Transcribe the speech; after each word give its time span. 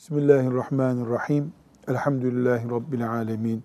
Bismillahirrahmanirrahim. 0.00 1.52
Elhamdülillahi 1.88 2.70
Rabbil 2.70 3.10
alemin. 3.10 3.62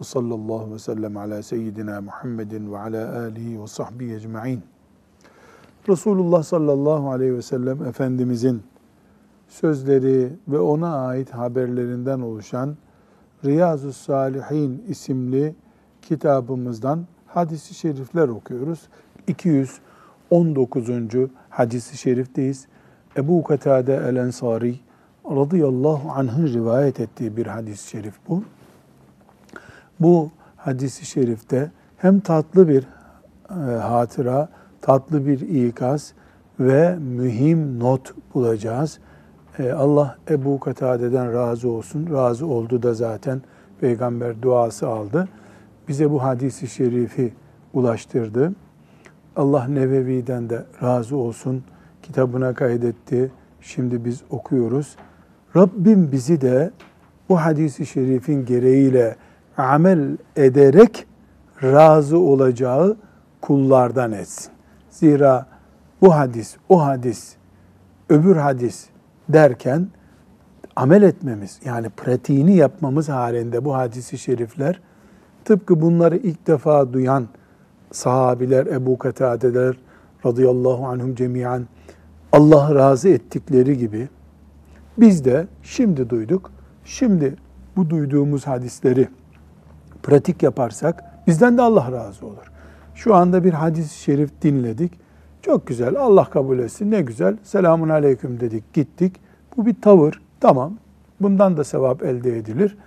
Ve 0.00 0.04
sallallahu 0.04 0.74
ve 0.74 0.78
sellem 0.78 1.16
ala 1.16 1.42
seyyidina 1.42 2.00
Muhammedin 2.00 2.72
ve 2.72 2.78
ala 2.78 3.20
alihi 3.20 3.62
ve 3.62 3.66
sahbihi 3.66 4.14
ecma'in. 4.14 4.62
Resulullah 5.88 6.42
sallallahu 6.42 7.10
aleyhi 7.10 7.34
ve 7.34 7.42
sellem 7.42 7.84
Efendimizin 7.84 8.62
sözleri 9.48 10.32
ve 10.48 10.58
ona 10.58 11.06
ait 11.06 11.30
haberlerinden 11.30 12.20
oluşan 12.20 12.76
Riyazu 13.44 13.92
Salihin 13.92 14.84
isimli 14.88 15.54
kitabımızdan 16.02 17.06
hadisi 17.26 17.74
şerifler 17.74 18.28
okuyoruz. 18.28 18.88
219. 19.26 20.90
hadisi 21.50 21.98
şerifteyiz. 21.98 22.66
Ebu 23.16 23.42
Katade 23.42 23.96
el-Ensari 23.96 24.89
radıyallahu 25.24 26.10
anh'ın 26.10 26.46
rivayet 26.46 27.00
ettiği 27.00 27.36
bir 27.36 27.46
hadis-i 27.46 27.88
şerif 27.88 28.14
bu. 28.28 28.42
Bu 30.00 30.30
hadis-i 30.56 31.06
şerifte 31.06 31.70
hem 31.96 32.20
tatlı 32.20 32.68
bir 32.68 32.86
e, 33.50 33.54
hatıra, 33.78 34.48
tatlı 34.80 35.26
bir 35.26 35.40
ikaz 35.40 36.12
ve 36.60 36.96
mühim 36.96 37.80
not 37.80 38.14
bulacağız. 38.34 38.98
E, 39.58 39.72
Allah 39.72 40.16
Ebu 40.30 40.60
Katade'den 40.60 41.32
razı 41.32 41.68
olsun. 41.68 42.08
Razı 42.12 42.46
oldu 42.46 42.82
da 42.82 42.94
zaten 42.94 43.42
peygamber 43.80 44.42
duası 44.42 44.88
aldı. 44.88 45.28
Bize 45.88 46.10
bu 46.10 46.22
hadisi 46.22 46.68
şerifi 46.68 47.32
ulaştırdı. 47.74 48.52
Allah 49.36 49.64
Nevevi'den 49.64 50.50
de 50.50 50.64
razı 50.82 51.16
olsun. 51.16 51.64
Kitabına 52.02 52.54
kaydetti. 52.54 53.30
Şimdi 53.60 54.04
biz 54.04 54.22
okuyoruz. 54.30 54.96
Rabbim 55.56 56.12
bizi 56.12 56.40
de 56.40 56.70
bu 57.28 57.40
hadisi 57.40 57.86
şerifin 57.86 58.44
gereğiyle 58.44 59.16
amel 59.56 60.16
ederek 60.36 61.06
razı 61.62 62.18
olacağı 62.18 62.96
kullardan 63.40 64.12
etsin. 64.12 64.52
Zira 64.90 65.46
bu 66.02 66.14
hadis, 66.14 66.56
o 66.68 66.84
hadis, 66.84 67.36
öbür 68.08 68.36
hadis 68.36 68.86
derken 69.28 69.88
amel 70.76 71.02
etmemiz 71.02 71.60
yani 71.64 71.88
pratiğini 71.88 72.56
yapmamız 72.56 73.08
halinde 73.08 73.64
bu 73.64 73.74
hadisi 73.74 74.18
şerifler 74.18 74.80
tıpkı 75.44 75.80
bunları 75.80 76.16
ilk 76.16 76.46
defa 76.46 76.92
duyan 76.92 77.28
sahabiler, 77.92 78.66
Ebu 78.66 78.98
Katadeler 78.98 79.76
radıyallahu 80.26 80.86
anhum 80.86 81.14
cemiyen 81.14 81.66
Allah 82.32 82.74
razı 82.74 83.08
ettikleri 83.08 83.78
gibi 83.78 84.08
biz 85.00 85.24
de 85.24 85.46
şimdi 85.62 86.10
duyduk. 86.10 86.50
Şimdi 86.84 87.36
bu 87.76 87.90
duyduğumuz 87.90 88.46
hadisleri 88.46 89.08
pratik 90.02 90.42
yaparsak 90.42 91.04
bizden 91.26 91.58
de 91.58 91.62
Allah 91.62 91.92
razı 91.92 92.26
olur. 92.26 92.52
Şu 92.94 93.14
anda 93.14 93.44
bir 93.44 93.52
hadis-i 93.52 93.98
şerif 93.98 94.42
dinledik. 94.42 94.92
Çok 95.42 95.66
güzel. 95.66 95.96
Allah 95.96 96.24
kabul 96.24 96.58
etsin. 96.58 96.90
Ne 96.90 97.02
güzel. 97.02 97.36
Selamun 97.42 97.88
aleyküm 97.88 98.40
dedik. 98.40 98.72
Gittik. 98.72 99.20
Bu 99.56 99.66
bir 99.66 99.74
tavır. 99.82 100.22
Tamam. 100.40 100.74
Bundan 101.20 101.56
da 101.56 101.64
sevap 101.64 102.02
elde 102.02 102.38
edilir. 102.38 102.78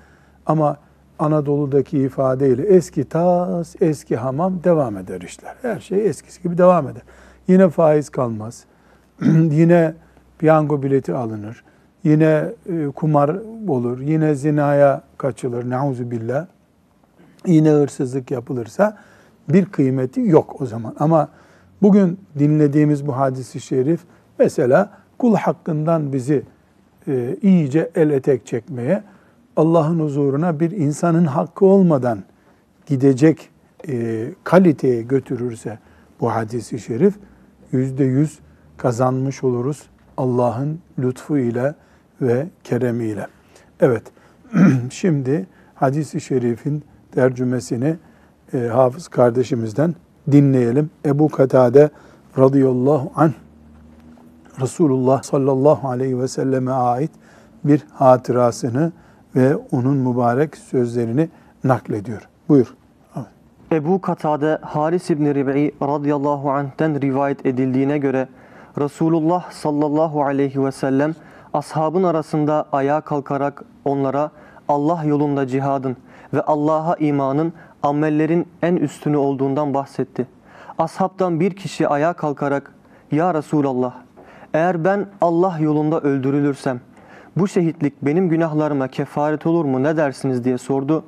Ama 0.45 0.78
Anadolu'daki 1.19 2.00
ifadeyle 2.00 2.62
eski 2.62 3.03
tas, 3.03 3.75
eski 3.81 4.16
hamam 4.16 4.63
devam 4.63 4.97
eder 4.97 5.22
işler. 5.22 5.56
Her 5.62 5.80
şey 5.80 6.07
eskisi 6.07 6.44
gibi 6.44 6.57
devam 6.57 6.88
eder. 6.88 7.01
Yine 7.47 7.69
faiz 7.69 8.09
kalmaz. 8.09 8.63
Yine 9.51 9.94
piyango 10.40 10.84
bileti 10.84 11.13
alınır 11.13 11.63
yine 12.03 12.46
e, 12.69 12.88
kumar 12.88 13.36
olur, 13.68 14.00
yine 14.00 14.36
zinaya 14.36 15.02
kaçılır, 15.18 15.69
nauzu 15.69 16.12
billah. 16.12 16.46
Yine 17.46 17.69
hırsızlık 17.69 18.31
yapılırsa 18.31 18.97
bir 19.50 19.66
kıymeti 19.66 20.22
yok 20.22 20.62
o 20.62 20.66
zaman. 20.66 20.96
Ama 21.00 21.30
bugün 21.81 22.19
dinlediğimiz 22.40 23.08
bu 23.08 23.18
hadisi 23.18 23.62
şerif 23.62 24.00
mesela 24.40 24.90
kul 25.18 25.36
hakkından 25.36 26.13
bizi 26.13 26.44
e, 27.08 27.38
iyice 27.42 27.92
el 27.96 28.09
etek 28.09 28.46
çekmeye, 28.46 29.03
Allah'ın 29.56 30.00
huzuruna 30.00 30.59
bir 30.59 30.72
insanın 30.72 31.25
hakkı 31.25 31.66
olmadan 31.66 32.24
gidecek 32.86 33.50
e, 33.88 34.28
kaliteye 34.44 35.02
götürürse 35.02 35.80
bu 36.22 36.31
hadisi 36.31 36.80
şerif 36.80 37.13
yüzde 37.72 38.03
yüz 38.03 38.40
kazanmış 38.78 39.44
oluruz 39.44 39.84
Allah'ın 40.18 40.80
lütfu 41.00 41.38
ile 41.38 41.75
ve 42.23 42.47
keremiyle. 42.63 43.28
Evet, 43.79 44.03
şimdi 44.89 45.47
hadis-i 45.75 46.22
şerifin 46.22 46.84
tercümesini 47.11 47.95
e, 48.53 48.57
hafız 48.57 49.07
kardeşimizden 49.07 49.95
dinleyelim. 50.31 50.89
Ebu 51.06 51.29
Katade 51.29 51.89
radıyallahu 52.38 53.12
anh 53.16 53.31
Resulullah 54.62 55.23
sallallahu 55.23 55.89
aleyhi 55.89 56.19
ve 56.19 56.28
selleme 56.28 56.72
ait 56.72 57.12
bir 57.63 57.85
hatırasını 57.94 58.91
ve 59.35 59.56
onun 59.56 59.97
mübarek 59.97 60.57
sözlerini 60.57 61.29
naklediyor. 61.63 62.29
Buyur. 62.50 62.75
Ebu 63.72 64.01
Katade 64.01 64.57
Haris 64.62 65.09
İbni 65.09 65.35
Rib'i 65.35 65.72
radıyallahu 65.81 66.51
anh'ten 66.51 67.01
rivayet 67.01 67.45
edildiğine 67.45 67.97
göre 67.97 68.28
Resulullah 68.79 69.51
sallallahu 69.51 70.23
aleyhi 70.23 70.66
ve 70.66 70.72
sellem 70.72 71.16
ashabın 71.53 72.03
arasında 72.03 72.66
ayağa 72.72 73.02
kalkarak 73.02 73.64
onlara 73.86 74.31
Allah 74.68 75.03
yolunda 75.03 75.47
cihadın 75.47 75.97
ve 76.34 76.41
Allah'a 76.41 76.96
imanın 76.96 77.53
amellerin 77.84 78.47
en 78.62 78.75
üstünü 78.75 79.18
olduğundan 79.18 79.74
bahsetti. 79.74 80.28
Ashabtan 80.78 81.40
bir 81.40 81.56
kişi 81.56 81.88
ayağa 81.88 82.13
kalkarak 82.13 82.74
Ya 83.12 83.34
Resulallah 83.34 83.94
eğer 84.53 84.86
ben 84.86 85.06
Allah 85.22 85.58
yolunda 85.59 86.00
öldürülürsem 86.00 86.81
bu 87.38 87.47
şehitlik 87.47 88.02
benim 88.02 88.30
günahlarıma 88.30 88.88
kefaret 88.88 89.46
olur 89.46 89.66
mu 89.66 89.84
ne 89.84 89.97
dersiniz 89.97 90.44
diye 90.44 90.58
sordu. 90.58 91.03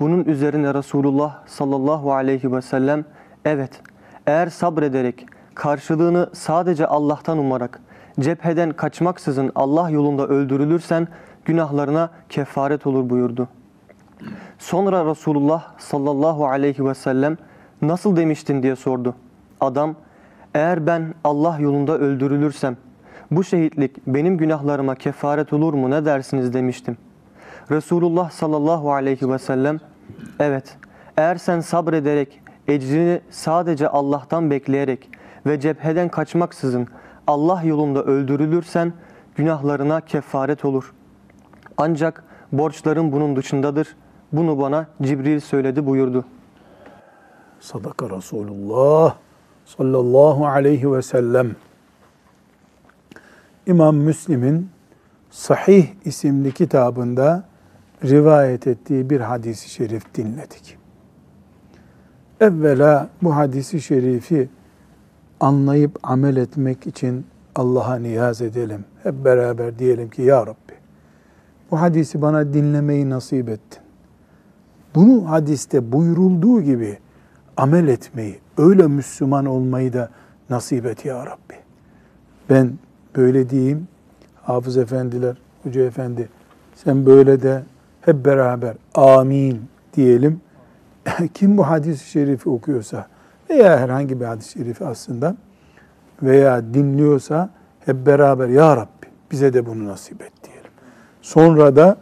Bunun 0.00 0.24
üzerine 0.24 0.74
Resulullah 0.74 1.46
sallallahu 1.46 2.12
aleyhi 2.12 2.52
ve 2.52 2.62
sellem 2.62 3.04
evet 3.44 3.82
eğer 4.26 4.46
sabrederek 4.46 5.26
karşılığını 5.54 6.30
sadece 6.32 6.86
Allah'tan 6.86 7.38
umarak 7.38 7.80
cepheden 8.20 8.70
kaçmaksızın 8.70 9.52
Allah 9.54 9.90
yolunda 9.90 10.26
öldürülürsen 10.26 11.08
günahlarına 11.44 12.10
kefaret 12.28 12.86
olur 12.86 13.10
buyurdu. 13.10 13.48
Sonra 14.58 15.10
Resulullah 15.10 15.78
sallallahu 15.78 16.46
aleyhi 16.46 16.84
ve 16.84 16.94
sellem 16.94 17.36
nasıl 17.82 18.16
demiştin 18.16 18.62
diye 18.62 18.76
sordu. 18.76 19.14
Adam 19.60 19.94
eğer 20.54 20.86
ben 20.86 21.14
Allah 21.24 21.58
yolunda 21.60 21.98
öldürülürsem 21.98 22.76
bu 23.30 23.44
şehitlik 23.44 24.06
benim 24.06 24.36
günahlarıma 24.36 24.94
kefaret 24.94 25.52
olur 25.52 25.74
mu 25.74 25.90
ne 25.90 26.04
dersiniz 26.04 26.54
demiştim. 26.54 26.96
Resulullah 27.70 28.30
sallallahu 28.30 28.92
aleyhi 28.92 29.30
ve 29.30 29.38
sellem 29.38 29.78
evet 30.40 30.76
eğer 31.16 31.36
sen 31.36 31.60
sabrederek 31.60 32.40
ecrini 32.68 33.20
sadece 33.30 33.88
Allah'tan 33.88 34.50
bekleyerek 34.50 35.10
ve 35.46 35.60
cepheden 35.60 36.08
kaçmaksızın 36.08 36.88
Allah 37.26 37.62
yolunda 37.62 38.02
öldürülürsen 38.02 38.92
günahlarına 39.34 40.00
kefaret 40.00 40.64
olur. 40.64 40.94
Ancak 41.76 42.24
borçların 42.52 43.12
bunun 43.12 43.36
dışındadır. 43.36 43.96
Bunu 44.32 44.60
bana 44.60 44.86
Cibril 45.02 45.40
söyledi 45.40 45.86
buyurdu. 45.86 46.24
Sadaka 47.60 48.10
Resulullah 48.10 49.16
sallallahu 49.64 50.46
aleyhi 50.46 50.92
ve 50.92 51.02
sellem. 51.02 51.56
İmam 53.66 53.96
Müslim'in 53.96 54.70
Sahih 55.30 55.86
isimli 56.04 56.52
kitabında 56.52 57.44
rivayet 58.04 58.66
ettiği 58.66 59.10
bir 59.10 59.20
hadisi 59.20 59.70
şerif 59.70 60.14
dinledik. 60.14 60.76
Evvela 62.40 63.08
bu 63.22 63.36
hadisi 63.36 63.80
şerifi 63.80 64.48
anlayıp 65.40 65.98
amel 66.02 66.36
etmek 66.36 66.86
için 66.86 67.26
Allah'a 67.54 67.96
niyaz 67.96 68.42
edelim. 68.42 68.84
Hep 69.02 69.24
beraber 69.24 69.78
diyelim 69.78 70.10
ki 70.10 70.22
Ya 70.22 70.46
Rabbi 70.46 70.80
bu 71.70 71.80
hadisi 71.80 72.22
bana 72.22 72.52
dinlemeyi 72.52 73.10
nasip 73.10 73.48
ettin. 73.48 73.82
Bunu 74.94 75.30
hadiste 75.30 75.92
buyurulduğu 75.92 76.60
gibi 76.60 76.98
amel 77.56 77.88
etmeyi, 77.88 78.38
öyle 78.58 78.86
Müslüman 78.86 79.46
olmayı 79.46 79.92
da 79.92 80.10
nasip 80.50 80.86
et 80.86 81.04
Ya 81.04 81.26
Rabbi. 81.26 81.54
Ben 82.50 82.72
böyle 83.16 83.50
diyeyim, 83.50 83.88
hafız 84.42 84.76
efendiler, 84.76 85.36
hoca 85.62 85.82
efendi 85.82 86.28
sen 86.74 87.06
böyle 87.06 87.42
de 87.42 87.62
hep 88.00 88.24
beraber 88.24 88.76
amin 88.94 89.62
diyelim. 89.96 90.40
Kim 91.34 91.56
bu 91.56 91.68
hadis-i 91.68 92.10
şerifi 92.10 92.48
okuyorsa, 92.48 93.06
veya 93.50 93.78
herhangi 93.78 94.20
bir 94.20 94.24
hadis-i 94.24 94.52
şerifi 94.52 94.84
aslında 94.84 95.36
veya 96.22 96.74
dinliyorsa 96.74 97.50
hep 97.80 98.06
beraber 98.06 98.48
Ya 98.48 98.76
Rabbi 98.76 99.06
bize 99.30 99.52
de 99.52 99.66
bunu 99.66 99.86
nasip 99.86 100.22
et 100.22 100.32
diyelim. 100.44 100.70
Sonra 101.22 101.76
da 101.76 101.96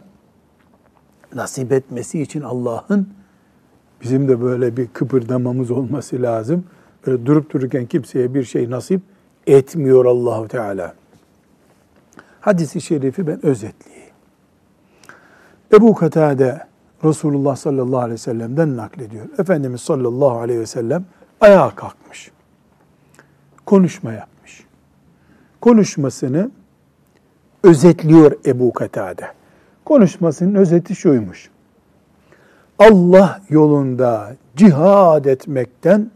nasip 1.35 1.71
etmesi 1.71 2.21
için 2.21 2.41
Allah'ın 2.41 3.09
bizim 4.01 4.27
de 4.27 4.41
böyle 4.41 4.77
bir 4.77 4.87
kıpırdamamız 4.87 5.71
olması 5.71 6.21
lazım. 6.21 6.63
Böyle 7.07 7.25
durup 7.25 7.53
dururken 7.53 7.85
kimseye 7.85 8.33
bir 8.33 8.43
şey 8.43 8.69
nasip 8.69 9.01
etmiyor 9.47 10.05
Allahu 10.05 10.47
Teala. 10.47 10.93
Hadisi 12.41 12.81
şerifi 12.81 13.27
ben 13.27 13.45
özetleyeyim. 13.45 14.13
Ebu 15.73 15.95
Katade 15.95 16.67
Resulullah 17.03 17.55
sallallahu 17.55 17.99
aleyhi 17.99 18.13
ve 18.13 18.17
sellem'den 18.17 18.77
naklediyor. 18.77 19.25
Efendimiz 19.37 19.81
sallallahu 19.81 20.39
aleyhi 20.39 20.59
ve 20.59 20.65
sellem 20.65 21.05
ayağa 21.41 21.69
kalkmış. 21.75 22.31
Konuşma 23.65 24.13
yapmış. 24.13 24.65
Konuşmasını 25.61 26.51
özetliyor 27.63 28.31
Ebu 28.45 28.73
Katade. 28.73 29.27
Konuşmasının 29.85 30.55
özeti 30.55 30.95
şuymuş. 30.95 31.49
Allah 32.79 33.41
yolunda 33.49 34.35
cihad 34.55 35.25
etmekten 35.25 36.11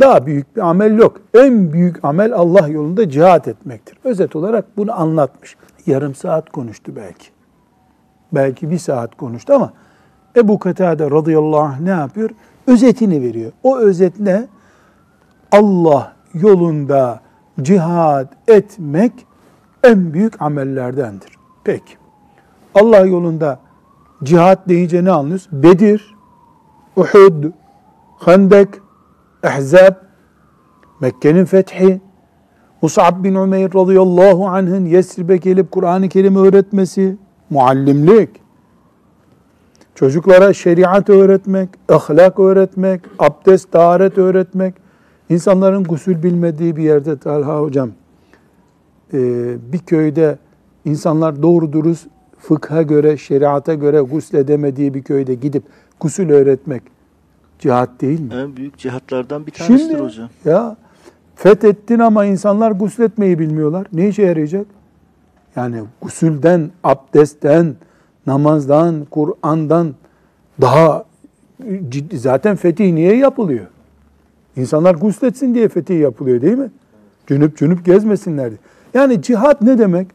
daha 0.00 0.26
büyük 0.26 0.56
bir 0.56 0.60
amel 0.60 0.98
yok. 0.98 1.20
En 1.34 1.72
büyük 1.72 2.04
amel 2.04 2.32
Allah 2.32 2.68
yolunda 2.68 3.10
cihad 3.10 3.46
etmektir. 3.46 3.98
Özet 4.04 4.36
olarak 4.36 4.76
bunu 4.76 5.00
anlatmış. 5.00 5.56
Yarım 5.86 6.14
saat 6.14 6.50
konuştu 6.50 6.92
belki. 6.96 7.26
Belki 8.32 8.70
bir 8.70 8.78
saat 8.78 9.16
konuştu 9.16 9.52
ama 9.52 9.72
Ebu 10.36 10.58
Katade 10.58 11.10
radıyallahu 11.10 11.60
anh 11.60 11.80
ne 11.80 11.90
yapıyor? 11.90 12.30
Özetini 12.68 13.22
veriyor. 13.22 13.52
O 13.62 13.78
özet 13.78 14.20
ne? 14.20 14.46
Allah 15.52 16.12
yolunda 16.34 17.20
cihad 17.62 18.32
etmek 18.48 19.12
en 19.84 20.12
büyük 20.12 20.42
amellerdendir. 20.42 21.32
Peki. 21.64 21.94
Allah 22.74 23.06
yolunda 23.06 23.60
cihad 24.24 24.68
deyince 24.68 25.04
ne 25.04 25.10
anlıyoruz? 25.10 25.48
Bedir, 25.52 26.14
Uhud, 26.96 27.44
Hendek, 28.18 28.68
Ehzab, 29.42 29.94
Mekke'nin 31.00 31.44
fethi, 31.44 32.00
Mus'ab 32.82 33.24
bin 33.24 33.34
Umeyr 33.34 33.74
radıyallahu 33.74 34.48
anh'ın 34.48 34.86
Yesrib'e 34.86 35.36
gelip 35.36 35.72
Kur'an-ı 35.72 36.08
Kerim 36.08 36.36
öğretmesi, 36.36 37.16
muallimlik, 37.50 38.30
çocuklara 39.98 40.52
şeriat 40.52 41.10
öğretmek, 41.10 41.68
ahlak 41.88 42.38
öğretmek, 42.38 43.00
abdest, 43.18 43.72
taharet 43.72 44.18
öğretmek, 44.18 44.74
insanların 45.28 45.84
gusül 45.84 46.22
bilmediği 46.22 46.76
bir 46.76 46.82
yerde 46.82 47.18
Talha 47.18 47.60
hocam, 47.60 47.90
bir 49.72 49.78
köyde 49.78 50.38
insanlar 50.84 51.42
doğru 51.42 51.72
dürüst 51.72 52.06
fıkha 52.38 52.82
göre, 52.82 53.16
şeriata 53.16 53.74
göre 53.74 54.00
gusledemediği 54.00 54.94
bir 54.94 55.02
köyde 55.02 55.34
gidip 55.34 55.62
gusül 56.00 56.30
öğretmek 56.30 56.82
cihat 57.58 58.00
değil 58.00 58.20
mi? 58.20 58.34
En 58.34 58.56
büyük 58.56 58.78
cihatlardan 58.78 59.46
bir 59.46 59.52
tanesidir 59.52 59.88
Şimdi, 59.88 60.02
hocam. 60.02 60.28
Ya 60.44 60.76
fethettin 61.36 61.98
ama 61.98 62.24
insanlar 62.24 62.70
gusletmeyi 62.70 63.38
bilmiyorlar. 63.38 63.86
Ne 63.92 64.08
işe 64.08 64.22
yarayacak? 64.22 64.66
Yani 65.56 65.82
gusülden, 66.02 66.70
abdestten, 66.84 67.74
namazdan, 68.28 69.04
Kur'an'dan 69.10 69.94
daha 70.60 71.04
ciddi. 71.88 72.18
Zaten 72.18 72.56
fetih 72.56 72.92
niye 72.92 73.16
yapılıyor? 73.16 73.66
İnsanlar 74.56 74.94
gusletsin 74.94 75.54
diye 75.54 75.68
fetih 75.68 76.00
yapılıyor 76.00 76.42
değil 76.42 76.58
mi? 76.58 76.70
Cünüp 77.26 77.56
cünüp 77.56 77.84
gezmesinler 77.84 78.50
diye. 78.50 78.58
Yani 78.94 79.22
cihat 79.22 79.62
ne 79.62 79.78
demek? 79.78 80.08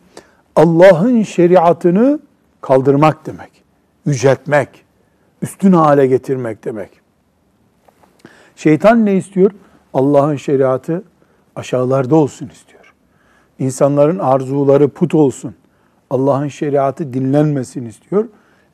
Allah'ın 0.56 1.24
şeriatını 1.24 2.19
kaldırmak 2.62 3.25
demek. 3.25 3.51
Yüceltmek, 4.06 4.69
üstün 5.42 5.71
hale 5.71 6.07
getirmek 6.07 6.66
demek. 6.66 6.89
Şeytan 8.56 9.06
ne 9.06 9.16
istiyor? 9.16 9.51
Allah'ın 9.94 10.36
şeriatı 10.36 11.04
aşağılarda 11.56 12.16
olsun 12.16 12.48
istiyor. 12.48 12.94
İnsanların 13.59 14.19
arzuları 14.19 14.89
put 14.89 15.16
olsun. 15.16 15.56
Allah'ın 16.13 16.48
şeriatı 16.48 17.13
dinlenmesin 17.13 17.86
istiyor. 17.86 18.25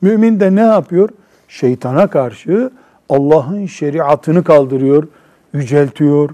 Mümin 0.02 0.40
de 0.40 0.56
ne 0.56 0.62
yapıyor? 0.62 1.10
Şeytana 1.48 2.08
karşı 2.08 2.72
Allah'ın 3.10 3.66
şeriatını 3.66 4.44
kaldırıyor, 4.44 5.08
yüceltiyor, 5.54 6.30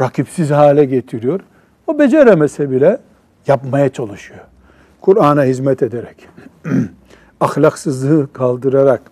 rakipsiz 0.00 0.50
hale 0.50 0.84
getiriyor. 0.84 1.40
O 1.86 1.98
beceremese 1.98 2.70
bile 2.70 2.98
yapmaya 3.46 3.88
çalışıyor. 3.88 4.40
Kur'an'a 5.00 5.44
hizmet 5.44 5.82
ederek, 5.82 6.28
ahlaksızlığı 7.40 8.32
kaldırarak, 8.32 9.02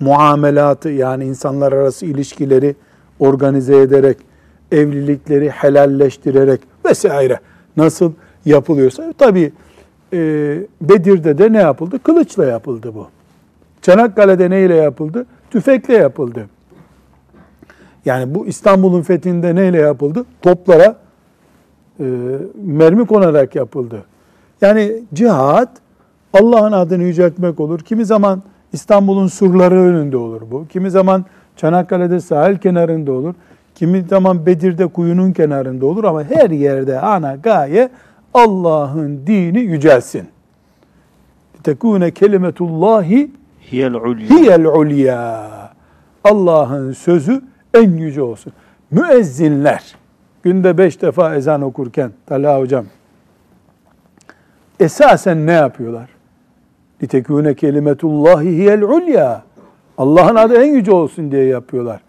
muamelatı 0.00 0.88
yani 0.88 1.24
insanlar 1.24 1.72
arası 1.72 2.06
ilişkileri 2.06 2.76
organize 3.18 3.76
ederek, 3.76 4.18
evlilikleri 4.72 5.50
helalleştirerek 5.50 6.60
vesaire 6.84 7.40
nasıl 7.76 8.12
yapılıyorsa 8.44 9.12
tabi 9.18 9.40
e, 9.40 9.52
Bedir'de 10.80 11.38
de 11.38 11.52
ne 11.52 11.58
yapıldı? 11.58 12.02
Kılıçla 12.02 12.44
yapıldı 12.44 12.94
bu. 12.94 13.06
Çanakkale'de 13.82 14.50
neyle 14.50 14.74
yapıldı? 14.74 15.26
Tüfekle 15.50 15.94
yapıldı. 15.94 16.46
Yani 18.04 18.34
bu 18.34 18.46
İstanbul'un 18.46 19.02
fethinde 19.02 19.54
neyle 19.54 19.78
yapıldı? 19.78 20.24
Toplara 20.42 20.96
e, 22.00 22.04
mermi 22.64 23.06
konarak 23.06 23.54
yapıldı. 23.54 24.04
Yani 24.60 25.02
cihat 25.14 25.68
Allah'ın 26.32 26.72
adını 26.72 27.02
yüceltmek 27.02 27.60
olur. 27.60 27.80
Kimi 27.80 28.04
zaman 28.04 28.42
İstanbul'un 28.72 29.26
surları 29.26 29.80
önünde 29.80 30.16
olur 30.16 30.42
bu. 30.50 30.66
Kimi 30.68 30.90
zaman 30.90 31.24
Çanakkale'de 31.56 32.20
sahil 32.20 32.58
kenarında 32.58 33.12
olur. 33.12 33.34
Kimi 33.74 34.02
zaman 34.02 34.46
Bedir'de 34.46 34.86
kuyunun 34.86 35.32
kenarında 35.32 35.86
olur 35.86 36.04
ama 36.04 36.24
her 36.24 36.50
yerde 36.50 37.00
ana 37.00 37.34
gaye 37.34 37.88
Allah'ın 38.34 39.26
dini 39.26 39.60
yücelsin. 39.60 40.28
Tekune 41.62 42.10
kelimetullahi 42.10 43.30
Hiyel 43.72 43.94
ulya. 43.94 44.28
hiyel 44.28 44.66
ulya. 44.66 45.50
Allah'ın 46.24 46.92
sözü 46.92 47.42
en 47.74 47.90
yüce 47.90 48.22
olsun. 48.22 48.52
Müezzinler 48.90 49.96
günde 50.42 50.78
beş 50.78 51.02
defa 51.02 51.34
ezan 51.34 51.62
okurken 51.62 52.12
Talha 52.26 52.58
hocam 52.58 52.84
esasen 54.80 55.46
ne 55.46 55.52
yapıyorlar? 55.52 56.08
Litekune 57.02 57.54
kelimetullahi 57.54 58.48
hiyel 58.48 58.82
ulya. 58.82 59.42
Allah'ın 59.98 60.36
adı 60.36 60.62
en 60.62 60.74
yüce 60.74 60.92
olsun 60.92 61.32
diye 61.32 61.44
yapıyorlar. 61.44 62.00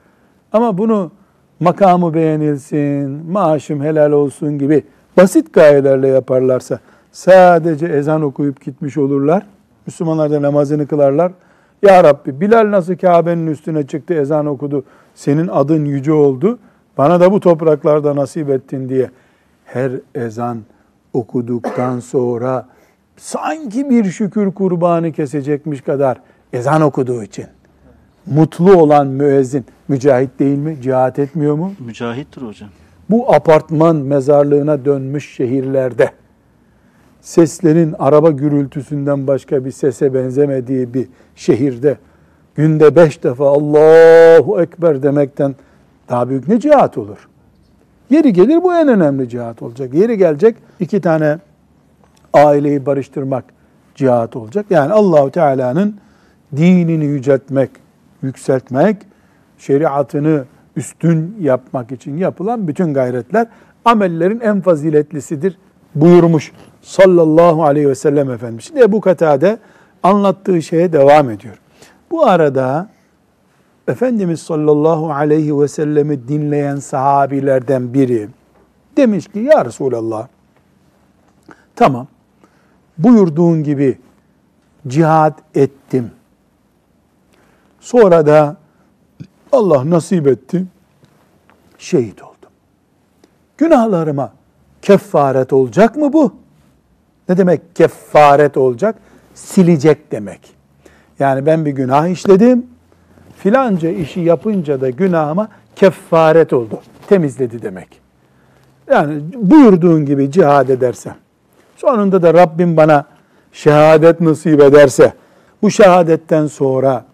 Ama 0.51 0.77
bunu 0.77 1.11
makamı 1.59 2.13
beğenilsin, 2.13 3.31
maaşım 3.31 3.83
helal 3.83 4.11
olsun 4.11 4.59
gibi 4.59 4.83
basit 5.19 5.53
gayelerle 5.53 6.07
yaparlarsa 6.07 6.79
sadece 7.11 7.85
ezan 7.85 8.21
okuyup 8.21 8.61
gitmiş 8.61 8.97
olurlar. 8.97 9.45
Müslümanlar 9.85 10.31
da 10.31 10.41
namazını 10.41 10.87
kılarlar. 10.87 11.31
Ya 11.83 12.03
Rabbi 12.03 12.41
Bilal 12.41 12.71
nasıl 12.71 12.95
Kabe'nin 12.95 13.47
üstüne 13.47 13.87
çıktı 13.87 14.13
ezan 14.13 14.45
okudu. 14.45 14.83
Senin 15.15 15.47
adın 15.47 15.85
yüce 15.85 16.13
oldu. 16.13 16.59
Bana 16.97 17.19
da 17.19 17.31
bu 17.31 17.39
topraklarda 17.39 18.15
nasip 18.15 18.49
ettin 18.49 18.89
diye 18.89 19.09
her 19.65 19.91
ezan 20.15 20.59
okuduktan 21.13 21.99
sonra 21.99 22.67
sanki 23.17 23.89
bir 23.89 24.05
şükür 24.05 24.51
kurbanı 24.51 25.11
kesecekmiş 25.11 25.81
kadar 25.81 26.17
ezan 26.53 26.81
okuduğu 26.81 27.23
için 27.23 27.45
mutlu 28.25 28.75
olan 28.75 29.07
müezzin 29.07 29.65
mücahit 29.87 30.39
değil 30.39 30.57
mi? 30.57 30.77
Cihat 30.81 31.19
etmiyor 31.19 31.55
mu? 31.55 31.73
Mücahittir 31.79 32.41
hocam. 32.41 32.69
Bu 33.09 33.33
apartman 33.33 33.95
mezarlığına 33.95 34.85
dönmüş 34.85 35.35
şehirlerde 35.35 36.11
seslerin 37.21 37.95
araba 37.99 38.31
gürültüsünden 38.31 39.27
başka 39.27 39.65
bir 39.65 39.71
sese 39.71 40.13
benzemediği 40.13 40.93
bir 40.93 41.07
şehirde 41.35 41.97
günde 42.55 42.95
beş 42.95 43.23
defa 43.23 43.49
Allahu 43.49 44.61
Ekber 44.61 45.03
demekten 45.03 45.55
daha 46.09 46.29
büyük 46.29 46.47
ne 46.47 46.59
cihat 46.59 46.97
olur? 46.97 47.29
Yeri 48.09 48.33
gelir 48.33 48.63
bu 48.63 48.73
en 48.73 48.87
önemli 48.87 49.29
cihat 49.29 49.61
olacak. 49.61 49.93
Yeri 49.93 50.17
gelecek 50.17 50.55
iki 50.79 51.01
tane 51.01 51.39
aileyi 52.33 52.85
barıştırmak 52.85 53.45
cihat 53.95 54.35
olacak. 54.35 54.65
Yani 54.69 54.93
Allahu 54.93 55.31
Teala'nın 55.31 55.95
dinini 56.57 57.05
yüceltmek, 57.05 57.69
yükseltmek, 58.21 58.97
şeriatını 59.57 60.43
üstün 60.79 61.35
yapmak 61.39 61.91
için 61.91 62.17
yapılan 62.17 62.67
bütün 62.67 62.93
gayretler 62.93 63.47
amellerin 63.85 64.39
en 64.39 64.61
faziletlisidir 64.61 65.57
buyurmuş 65.95 66.51
sallallahu 66.81 67.63
aleyhi 67.63 67.89
ve 67.89 67.95
sellem 67.95 68.31
Efendimiz. 68.31 68.63
Şimdi 68.65 68.81
Ebu 68.81 69.01
Katade 69.01 69.57
anlattığı 70.03 70.61
şeye 70.61 70.93
devam 70.93 71.29
ediyor. 71.29 71.59
Bu 72.11 72.25
arada 72.25 72.89
Efendimiz 73.87 74.41
sallallahu 74.41 75.11
aleyhi 75.11 75.59
ve 75.59 75.67
sellemi 75.67 76.27
dinleyen 76.27 76.75
sahabilerden 76.75 77.93
biri 77.93 78.29
demiş 78.97 79.27
ki 79.27 79.39
ya 79.39 79.65
Resulallah 79.65 80.27
tamam 81.75 82.07
buyurduğun 82.97 83.63
gibi 83.63 83.97
cihad 84.87 85.39
ettim. 85.55 86.11
Sonra 87.79 88.25
da 88.25 88.57
Allah 89.51 89.89
nasip 89.89 90.27
etti, 90.27 90.65
şehit 91.77 92.23
oldum. 92.23 92.49
Günahlarıma 93.57 94.33
kefaret 94.81 95.53
olacak 95.53 95.95
mı 95.95 96.13
bu? 96.13 96.33
Ne 97.29 97.37
demek 97.37 97.75
kefaret 97.75 98.57
olacak? 98.57 98.95
Silecek 99.33 100.11
demek. 100.11 100.41
Yani 101.19 101.45
ben 101.45 101.65
bir 101.65 101.71
günah 101.71 102.07
işledim, 102.07 102.67
filanca 103.37 103.89
işi 103.89 104.19
yapınca 104.19 104.81
da 104.81 104.89
günahıma 104.89 105.49
kefaret 105.75 106.53
oldu. 106.53 106.79
Temizledi 107.07 107.61
demek. 107.61 108.01
Yani 108.89 109.21
buyurduğun 109.35 110.05
gibi 110.05 110.31
cihad 110.31 110.69
edersem, 110.69 111.15
sonunda 111.75 112.21
da 112.21 112.33
Rabbim 112.33 112.77
bana 112.77 113.05
şehadet 113.51 114.21
nasip 114.21 114.61
ederse, 114.61 115.13
bu 115.61 115.71
şehadetten 115.71 116.47
sonra 116.47 117.05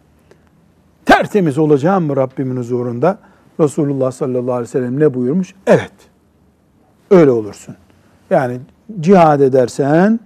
tertemiz 1.06 1.58
olacağım 1.58 2.04
mı 2.04 2.16
Rabbimin 2.16 2.58
huzurunda? 2.58 3.18
Resulullah 3.60 4.12
sallallahu 4.12 4.54
aleyhi 4.54 4.62
ve 4.62 4.72
sellem 4.72 5.00
ne 5.00 5.14
buyurmuş? 5.14 5.56
Evet, 5.68 5.92
öyle 7.12 7.32
olursun. 7.32 7.76
Yani 8.30 8.60
cihad 9.00 9.40
edersen, 9.40 10.20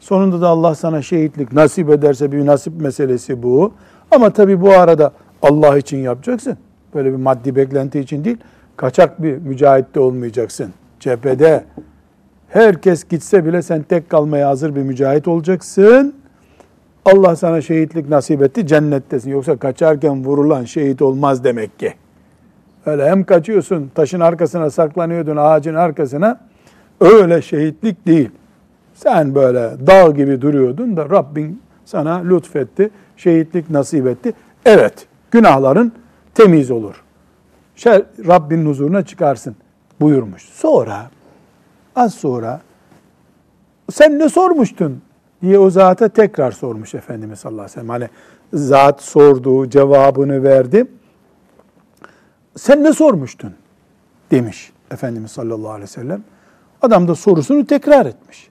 sonunda 0.00 0.40
da 0.40 0.48
Allah 0.48 0.74
sana 0.74 1.02
şehitlik 1.02 1.52
nasip 1.52 1.90
ederse 1.90 2.32
bir 2.32 2.46
nasip 2.46 2.80
meselesi 2.80 3.42
bu. 3.42 3.72
Ama 4.10 4.30
tabi 4.30 4.60
bu 4.60 4.70
arada 4.72 5.12
Allah 5.42 5.78
için 5.78 5.98
yapacaksın. 5.98 6.58
Böyle 6.94 7.12
bir 7.12 7.16
maddi 7.16 7.56
beklenti 7.56 8.00
için 8.00 8.24
değil. 8.24 8.36
Kaçak 8.76 9.22
bir 9.22 9.36
mücahit 9.36 9.94
de 9.94 10.00
olmayacaksın. 10.00 10.72
Cephede 11.00 11.64
herkes 12.48 13.08
gitse 13.08 13.44
bile 13.44 13.62
sen 13.62 13.82
tek 13.82 14.10
kalmaya 14.10 14.48
hazır 14.48 14.74
bir 14.74 14.82
mücahit 14.82 15.28
olacaksın. 15.28 16.14
Allah 17.08 17.36
sana 17.36 17.60
şehitlik 17.60 18.08
nasip 18.08 18.42
etti, 18.42 18.66
cennettesin. 18.66 19.30
Yoksa 19.30 19.56
kaçarken 19.56 20.24
vurulan 20.24 20.64
şehit 20.64 21.02
olmaz 21.02 21.44
demek 21.44 21.78
ki. 21.78 21.94
Öyle 22.86 23.10
hem 23.10 23.24
kaçıyorsun, 23.24 23.90
taşın 23.94 24.20
arkasına 24.20 24.70
saklanıyordun, 24.70 25.36
ağacın 25.36 25.74
arkasına. 25.74 26.40
Öyle 27.00 27.42
şehitlik 27.42 28.06
değil. 28.06 28.30
Sen 28.94 29.34
böyle 29.34 29.86
dağ 29.86 30.10
gibi 30.10 30.40
duruyordun 30.40 30.96
da 30.96 31.10
Rabbin 31.10 31.62
sana 31.84 32.14
lütfetti, 32.14 32.90
şehitlik 33.16 33.70
nasip 33.70 34.06
etti. 34.06 34.32
Evet, 34.64 35.06
günahların 35.30 35.92
temiz 36.34 36.70
olur. 36.70 37.02
Şer, 37.76 38.02
Rabbin 38.26 38.66
huzuruna 38.66 39.04
çıkarsın 39.04 39.56
buyurmuş. 40.00 40.42
Sonra, 40.42 41.10
az 41.96 42.14
sonra 42.14 42.60
sen 43.92 44.18
ne 44.18 44.28
sormuştun 44.28 45.02
diye 45.42 45.58
o 45.58 45.70
zata 45.70 46.08
tekrar 46.08 46.52
sormuş 46.52 46.94
Efendimiz 46.94 47.38
sallallahu 47.38 47.60
aleyhi 47.60 47.76
ve 47.76 47.80
sellem. 47.80 47.88
Hani 47.88 48.08
zat 48.52 49.02
sorduğu 49.02 49.70
cevabını 49.70 50.42
verdi. 50.42 50.86
Sen 52.56 52.84
ne 52.84 52.92
sormuştun 52.92 53.52
demiş 54.30 54.72
Efendimiz 54.90 55.30
sallallahu 55.30 55.70
aleyhi 55.70 55.82
ve 55.82 55.86
sellem. 55.86 56.22
Adam 56.82 57.08
da 57.08 57.14
sorusunu 57.14 57.66
tekrar 57.66 58.06
etmiş. 58.06 58.48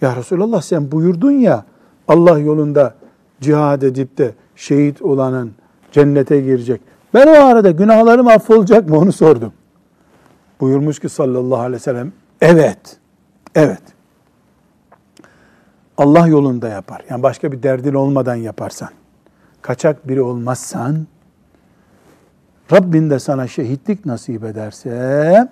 Ya 0.00 0.16
Resulallah 0.16 0.62
sen 0.62 0.92
buyurdun 0.92 1.32
ya 1.32 1.64
Allah 2.08 2.38
yolunda 2.38 2.94
cihad 3.40 3.82
edip 3.82 4.18
de 4.18 4.34
şehit 4.56 5.02
olanın 5.02 5.52
cennete 5.92 6.40
girecek. 6.40 6.80
Ben 7.14 7.26
o 7.26 7.44
arada 7.44 7.70
günahlarım 7.70 8.26
affolacak 8.26 8.88
mı 8.88 8.98
onu 8.98 9.12
sordum. 9.12 9.52
Buyurmuş 10.60 10.98
ki 10.98 11.08
sallallahu 11.08 11.60
aleyhi 11.60 11.74
ve 11.74 11.78
sellem 11.78 12.12
evet, 12.40 12.98
evet. 13.54 13.82
Allah 16.00 16.26
yolunda 16.26 16.68
yapar. 16.68 17.04
Yani 17.10 17.22
başka 17.22 17.52
bir 17.52 17.62
derdin 17.62 17.94
olmadan 17.94 18.34
yaparsan, 18.34 18.88
kaçak 19.62 20.08
biri 20.08 20.22
olmazsan, 20.22 21.06
Rabbin 22.72 23.10
de 23.10 23.18
sana 23.18 23.46
şehitlik 23.46 24.06
nasip 24.06 24.44
ederse, 24.44 25.48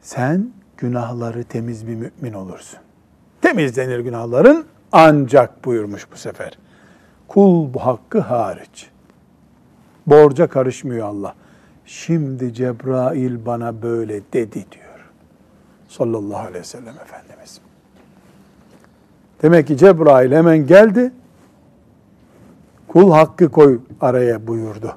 sen 0.00 0.50
günahları 0.76 1.44
temiz 1.44 1.86
bir 1.86 1.94
mümin 1.94 2.32
olursun. 2.32 2.78
Temizlenir 3.42 3.98
günahların 3.98 4.64
ancak 4.92 5.64
buyurmuş 5.64 6.06
bu 6.12 6.16
sefer. 6.16 6.58
Kul 7.28 7.74
bu 7.74 7.86
hakkı 7.86 8.20
hariç. 8.20 8.90
Borca 10.06 10.46
karışmıyor 10.46 11.08
Allah. 11.08 11.34
Şimdi 11.86 12.54
Cebrail 12.54 13.46
bana 13.46 13.82
böyle 13.82 14.20
dedi 14.32 14.54
diyor. 14.72 15.10
Sallallahu 15.88 16.40
aleyhi 16.40 16.58
ve 16.58 16.64
sellem 16.64 16.94
Efendimiz. 16.94 17.31
Demek 19.42 19.66
ki 19.66 19.76
Cebrail 19.76 20.32
hemen 20.32 20.66
geldi. 20.66 21.12
Kul 22.88 23.10
hakkı 23.12 23.48
koy 23.48 23.80
araya 24.00 24.46
buyurdu. 24.46 24.96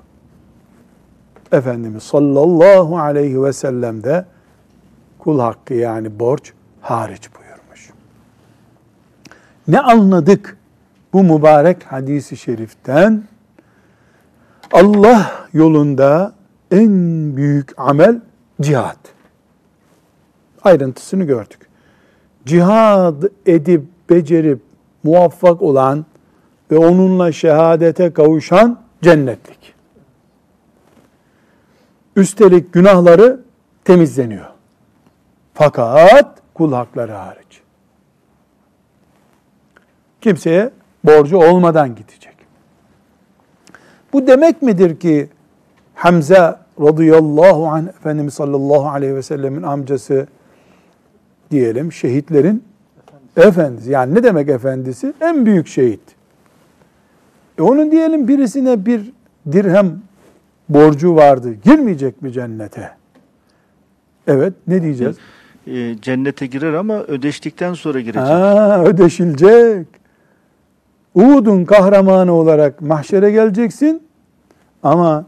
Efendimiz 1.51 2.03
sallallahu 2.03 2.99
aleyhi 2.99 3.43
ve 3.43 3.53
sellem 3.53 4.03
de 4.03 4.25
kul 5.19 5.39
hakkı 5.39 5.73
yani 5.73 6.19
borç 6.19 6.53
hariç 6.81 7.29
buyurmuş. 7.35 7.89
Ne 9.67 9.79
anladık 9.79 10.57
bu 11.13 11.23
mübarek 11.23 11.83
hadisi 11.83 12.37
şeriften? 12.37 13.23
Allah 14.71 15.31
yolunda 15.53 16.33
en 16.71 16.91
büyük 17.35 17.79
amel 17.79 18.21
cihad. 18.61 18.97
Ayrıntısını 20.63 21.23
gördük. 21.23 21.59
Cihad 22.45 23.23
edip 23.45 23.94
becerip 24.09 24.62
muvaffak 25.03 25.62
olan 25.62 26.05
ve 26.71 26.77
onunla 26.77 27.31
şehadete 27.31 28.13
kavuşan 28.13 28.79
cennetlik. 29.01 29.74
Üstelik 32.15 32.74
günahları 32.74 33.41
temizleniyor. 33.83 34.45
Fakat 35.53 36.41
kul 36.53 36.74
hakları 36.74 37.12
hariç. 37.12 37.62
Kimseye 40.21 40.71
borcu 41.03 41.38
olmadan 41.38 41.95
gidecek. 41.95 42.35
Bu 44.13 44.27
demek 44.27 44.62
midir 44.62 45.00
ki 45.00 45.29
Hamza 45.95 46.65
radıyallahu 46.81 47.67
anh 47.67 47.88
Efendimiz 47.88 48.33
sallallahu 48.33 48.89
aleyhi 48.89 49.15
ve 49.15 49.21
sellemin 49.21 49.63
amcası 49.63 50.27
diyelim 51.51 51.91
şehitlerin 51.91 52.63
efendisi. 53.37 53.91
Yani 53.91 54.15
ne 54.15 54.23
demek 54.23 54.49
efendisi? 54.49 55.13
En 55.21 55.45
büyük 55.45 55.67
şehit. 55.67 56.01
E 57.57 57.61
onun 57.61 57.91
diyelim 57.91 58.27
birisine 58.27 58.85
bir 58.85 59.11
dirhem 59.51 59.99
borcu 60.69 61.15
vardı. 61.15 61.53
Girmeyecek 61.63 62.21
mi 62.21 62.31
cennete? 62.31 62.91
Evet 64.27 64.53
ne 64.67 64.81
diyeceğiz? 64.81 65.17
E, 65.67 65.95
cennete 66.01 66.45
girer 66.45 66.73
ama 66.73 66.99
ödeştikten 66.99 67.73
sonra 67.73 67.99
girecek. 67.99 68.21
Ha, 68.21 68.83
ödeşilecek. 68.85 69.87
Uhud'un 71.15 71.65
kahramanı 71.65 72.33
olarak 72.33 72.81
mahşere 72.81 73.31
geleceksin 73.31 74.03
ama 74.83 75.25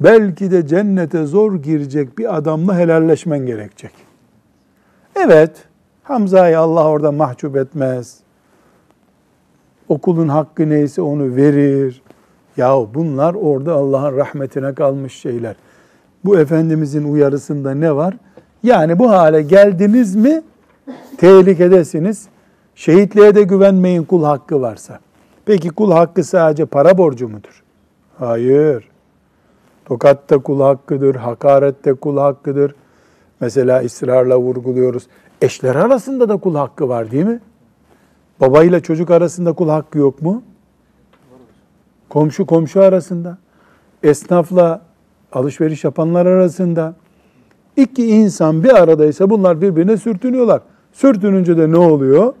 belki 0.00 0.50
de 0.50 0.66
cennete 0.66 1.26
zor 1.26 1.62
girecek 1.62 2.18
bir 2.18 2.36
adamla 2.36 2.78
helalleşmen 2.78 3.46
gerekecek. 3.46 3.92
Evet, 5.16 5.50
Hamza'yı 6.06 6.58
Allah 6.58 6.88
orada 6.88 7.12
mahcup 7.12 7.56
etmez. 7.56 8.16
Okulun 9.88 10.28
hakkı 10.28 10.68
neyse 10.68 11.02
onu 11.02 11.36
verir. 11.36 12.02
Yahu 12.56 12.90
bunlar 12.94 13.34
orada 13.34 13.74
Allah'ın 13.74 14.16
rahmetine 14.16 14.74
kalmış 14.74 15.14
şeyler. 15.14 15.56
Bu 16.24 16.38
Efendimizin 16.38 17.12
uyarısında 17.12 17.74
ne 17.74 17.96
var? 17.96 18.14
Yani 18.62 18.98
bu 18.98 19.10
hale 19.10 19.42
geldiniz 19.42 20.16
mi 20.16 20.42
tehlikedesiniz. 21.18 22.28
Şehitliğe 22.74 23.34
de 23.34 23.42
güvenmeyin 23.42 24.04
kul 24.04 24.24
hakkı 24.24 24.60
varsa. 24.60 24.98
Peki 25.44 25.68
kul 25.68 25.92
hakkı 25.92 26.24
sadece 26.24 26.64
para 26.64 26.98
borcu 26.98 27.28
mudur? 27.28 27.62
Hayır. 28.18 28.88
Tokat 29.84 30.30
da 30.30 30.38
kul 30.38 30.60
hakkıdır, 30.60 31.14
hakaret 31.14 31.84
de 31.84 31.94
kul 31.94 32.18
hakkıdır. 32.18 32.74
Mesela 33.40 33.80
ısrarla 33.80 34.38
vurguluyoruz. 34.38 35.06
Eşler 35.42 35.74
arasında 35.74 36.28
da 36.28 36.36
kul 36.36 36.54
hakkı 36.54 36.88
var 36.88 37.10
değil 37.10 37.24
mi? 37.24 37.40
Babayla 38.40 38.80
çocuk 38.80 39.10
arasında 39.10 39.52
kul 39.52 39.68
hakkı 39.68 39.98
yok 39.98 40.22
mu? 40.22 40.42
Komşu 42.08 42.46
komşu 42.46 42.82
arasında, 42.82 43.38
esnafla 44.02 44.82
alışveriş 45.32 45.84
yapanlar 45.84 46.26
arasında. 46.26 46.94
İki 47.76 48.06
insan 48.06 48.64
bir 48.64 48.82
aradaysa 48.82 49.30
bunlar 49.30 49.60
birbirine 49.60 49.96
sürtünüyorlar. 49.96 50.62
Sürtününce 50.92 51.56
de 51.56 51.72
ne 51.72 51.76
oluyor? 51.76 52.34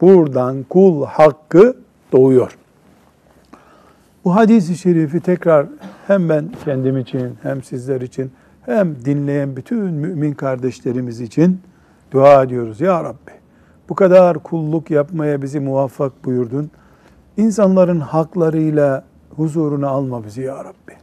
Buradan 0.00 0.62
kul 0.62 1.04
hakkı 1.06 1.76
doğuyor. 2.12 2.58
Bu 4.24 4.34
hadisi 4.34 4.76
şerifi 4.76 5.20
tekrar 5.20 5.66
hem 6.06 6.28
ben 6.28 6.50
kendim 6.64 6.98
için 6.98 7.34
hem 7.42 7.62
sizler 7.62 8.00
için 8.00 8.32
hem 8.66 9.04
dinleyen 9.04 9.56
bütün 9.56 9.78
mümin 9.78 10.32
kardeşlerimiz 10.32 11.20
için 11.20 11.60
dua 12.12 12.42
ediyoruz. 12.42 12.80
Ya 12.80 13.04
Rabbi 13.04 13.32
bu 13.88 13.94
kadar 13.94 14.38
kulluk 14.38 14.90
yapmaya 14.90 15.42
bizi 15.42 15.60
muvaffak 15.60 16.24
buyurdun. 16.24 16.70
İnsanların 17.36 18.00
haklarıyla 18.00 19.04
huzuruna 19.36 19.88
alma 19.88 20.24
bizi 20.24 20.42
ya 20.42 20.64
Rabbi. 20.64 20.96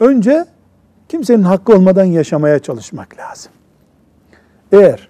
Önce 0.00 0.44
kimsenin 1.08 1.42
hakkı 1.42 1.72
olmadan 1.72 2.04
yaşamaya 2.04 2.58
çalışmak 2.58 3.18
lazım. 3.18 3.52
Eğer 4.72 5.08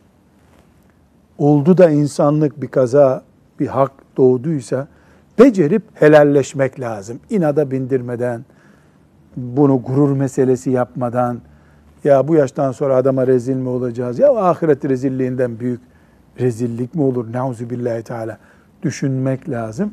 oldu 1.39 1.79
da 1.79 1.91
insanlık 1.91 2.63
bir 2.63 2.69
kaza, 2.69 3.23
bir 3.61 3.67
hak 3.67 3.93
doğduysa 4.17 4.89
becerip 5.39 5.83
helalleşmek 5.95 6.81
lazım. 6.81 7.21
İnada 7.31 7.71
bindirmeden, 7.71 8.45
bunu 9.37 9.83
gurur 9.83 10.17
meselesi 10.17 10.71
yapmadan, 10.71 11.41
ya 12.05 12.29
bu 12.29 12.35
yaştan 12.35 12.73
sonra 12.73 12.97
adama 12.97 13.27
rezil 13.27 13.57
mi 13.57 13.69
olacağız? 13.69 14.19
Ya 14.19 14.37
ahiret 14.37 14.85
rezilliğinden 14.85 15.61
büyük 15.61 15.81
rezillik 16.41 16.95
mi 16.95 17.03
olur? 17.03 17.33
Nauzu 17.33 17.71
billahi 17.71 18.03
teala 18.03 18.39
düşünmek 18.83 19.51
lazım. 19.51 19.93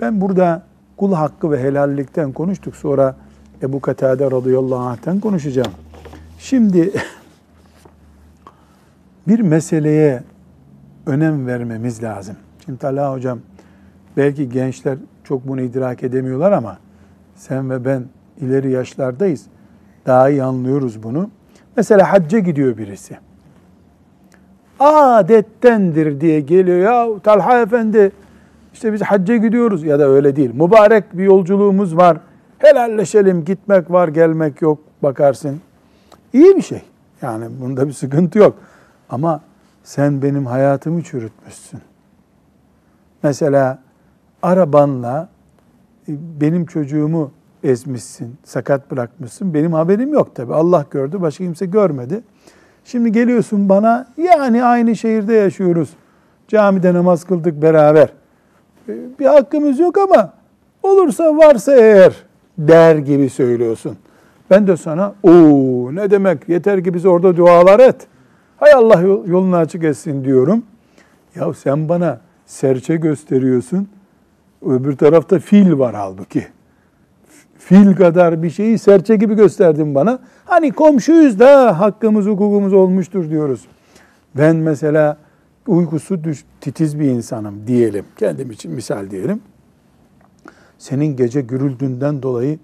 Ben 0.00 0.20
burada 0.20 0.62
kul 0.96 1.12
hakkı 1.12 1.50
ve 1.50 1.62
helallikten 1.62 2.32
konuştuk. 2.32 2.76
Sonra 2.76 3.16
Ebu 3.62 3.80
Katade 3.80 4.30
radıyallahu 4.30 4.78
anh'ten 4.78 5.20
konuşacağım. 5.20 5.72
Şimdi 6.38 6.92
bir 9.28 9.40
meseleye 9.40 10.22
önem 11.06 11.46
vermemiz 11.46 12.02
lazım. 12.02 12.36
Şimdi 12.64 12.78
Talha 12.78 13.12
hocam 13.12 13.38
belki 14.16 14.48
gençler 14.48 14.98
çok 15.24 15.48
bunu 15.48 15.60
idrak 15.60 16.02
edemiyorlar 16.02 16.52
ama 16.52 16.78
sen 17.36 17.70
ve 17.70 17.84
ben 17.84 18.04
ileri 18.40 18.70
yaşlardayız. 18.70 19.46
Daha 20.06 20.30
iyi 20.30 20.42
anlıyoruz 20.42 21.02
bunu. 21.02 21.30
Mesela 21.76 22.12
hacca 22.12 22.38
gidiyor 22.38 22.78
birisi. 22.78 23.16
Adettendir 24.80 26.20
diye 26.20 26.40
geliyor 26.40 26.78
ya 26.78 27.18
Talha 27.20 27.60
Efendi 27.60 28.12
işte 28.72 28.92
biz 28.92 29.02
hacca 29.02 29.36
gidiyoruz 29.36 29.84
ya 29.84 29.98
da 29.98 30.08
öyle 30.08 30.36
değil. 30.36 30.50
Mübarek 30.54 31.18
bir 31.18 31.24
yolculuğumuz 31.24 31.96
var. 31.96 32.16
Helalleşelim 32.58 33.44
gitmek 33.44 33.90
var 33.90 34.08
gelmek 34.08 34.62
yok 34.62 34.78
bakarsın. 35.02 35.60
İyi 36.32 36.56
bir 36.56 36.62
şey. 36.62 36.82
Yani 37.22 37.46
bunda 37.60 37.88
bir 37.88 37.92
sıkıntı 37.92 38.38
yok. 38.38 38.56
Ama 39.10 39.40
sen 39.84 40.22
benim 40.22 40.46
hayatımı 40.46 41.02
çürütmüşsün. 41.02 41.80
Mesela 43.22 43.78
arabanla 44.42 45.28
e, 46.08 46.12
benim 46.40 46.66
çocuğumu 46.66 47.30
ezmişsin, 47.64 48.36
sakat 48.44 48.90
bırakmışsın. 48.90 49.54
Benim 49.54 49.72
haberim 49.72 50.12
yok 50.12 50.34
tabi. 50.34 50.54
Allah 50.54 50.86
gördü, 50.90 51.20
başka 51.20 51.44
kimse 51.44 51.66
görmedi. 51.66 52.20
Şimdi 52.84 53.12
geliyorsun 53.12 53.68
bana, 53.68 54.06
yani 54.16 54.64
aynı 54.64 54.96
şehirde 54.96 55.34
yaşıyoruz. 55.34 55.90
Camide 56.48 56.94
namaz 56.94 57.24
kıldık 57.24 57.62
beraber. 57.62 58.08
E, 58.88 58.92
bir 59.18 59.26
hakkımız 59.26 59.78
yok 59.78 59.98
ama 59.98 60.32
olursa 60.82 61.36
varsa 61.36 61.76
eğer 61.76 62.16
der 62.58 62.96
gibi 62.96 63.30
söylüyorsun. 63.30 63.96
Ben 64.50 64.66
de 64.66 64.76
sana 64.76 65.14
o 65.22 65.30
ne 65.94 66.10
demek 66.10 66.48
yeter 66.48 66.84
ki 66.84 66.94
biz 66.94 67.06
orada 67.06 67.36
dualar 67.36 67.80
et. 67.80 68.06
Hay 68.56 68.72
Allah 68.72 69.00
yolunu 69.26 69.56
açık 69.56 69.84
etsin 69.84 70.24
diyorum. 70.24 70.62
Ya 71.34 71.54
sen 71.54 71.88
bana 71.88 72.20
serçe 72.46 72.96
gösteriyorsun. 72.96 73.88
Öbür 74.66 74.96
tarafta 74.96 75.38
fil 75.38 75.78
var 75.78 75.94
halbuki. 75.94 76.46
Fil 77.64 77.96
kadar 77.96 78.42
bir 78.42 78.50
şeyi 78.50 78.78
serçe 78.78 79.16
gibi 79.16 79.34
gösterdin 79.34 79.94
bana. 79.94 80.18
Hani 80.44 80.72
komşuyuz 80.72 81.38
da 81.38 81.80
hakkımız 81.80 82.26
hukukumuz 82.26 82.72
olmuştur 82.72 83.30
diyoruz. 83.30 83.64
Ben 84.34 84.56
mesela 84.56 85.16
uykusu 85.66 86.24
düş, 86.24 86.44
titiz 86.60 87.00
bir 87.00 87.04
insanım 87.04 87.66
diyelim. 87.66 88.04
Kendim 88.16 88.50
için 88.50 88.72
misal 88.72 89.10
diyelim. 89.10 89.40
Senin 90.78 91.16
gece 91.16 91.40
gürüldüğünden 91.40 92.22
dolayı 92.22 92.58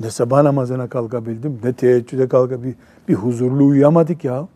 ne 0.00 0.10
sabah 0.10 0.42
namazına 0.42 0.88
kalkabildim 0.88 1.60
ne 1.64 1.72
teheccüde 1.72 2.28
kalkabildim. 2.28 2.76
Bir 3.08 3.14
huzurlu 3.14 3.64
uyuyamadık 3.64 4.24
ya. 4.24 4.48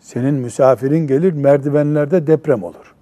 Senin 0.00 0.34
misafirin 0.34 1.06
gelir 1.06 1.32
merdivenlerde 1.32 2.26
deprem 2.26 2.62
olur. 2.62 2.94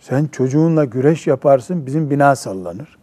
Sen 0.00 0.26
çocuğunla 0.26 0.84
güreş 0.84 1.26
yaparsın 1.26 1.86
bizim 1.86 2.10
bina 2.10 2.36
sallanır. 2.36 3.01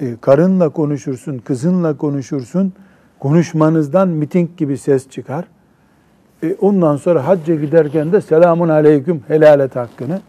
E, 0.00 0.16
karınla 0.20 0.68
konuşursun, 0.68 1.38
kızınla 1.38 1.96
konuşursun. 1.96 2.72
Konuşmanızdan 3.18 4.08
miting 4.08 4.56
gibi 4.56 4.78
ses 4.78 5.10
çıkar. 5.10 5.44
E, 6.42 6.54
ondan 6.60 6.96
sonra 6.96 7.26
hacca 7.26 7.54
giderken 7.54 8.12
de 8.12 8.20
selamun 8.20 8.68
aleyküm 8.68 9.22
helal 9.28 9.60
et 9.60 9.76
hakkını. 9.76 10.20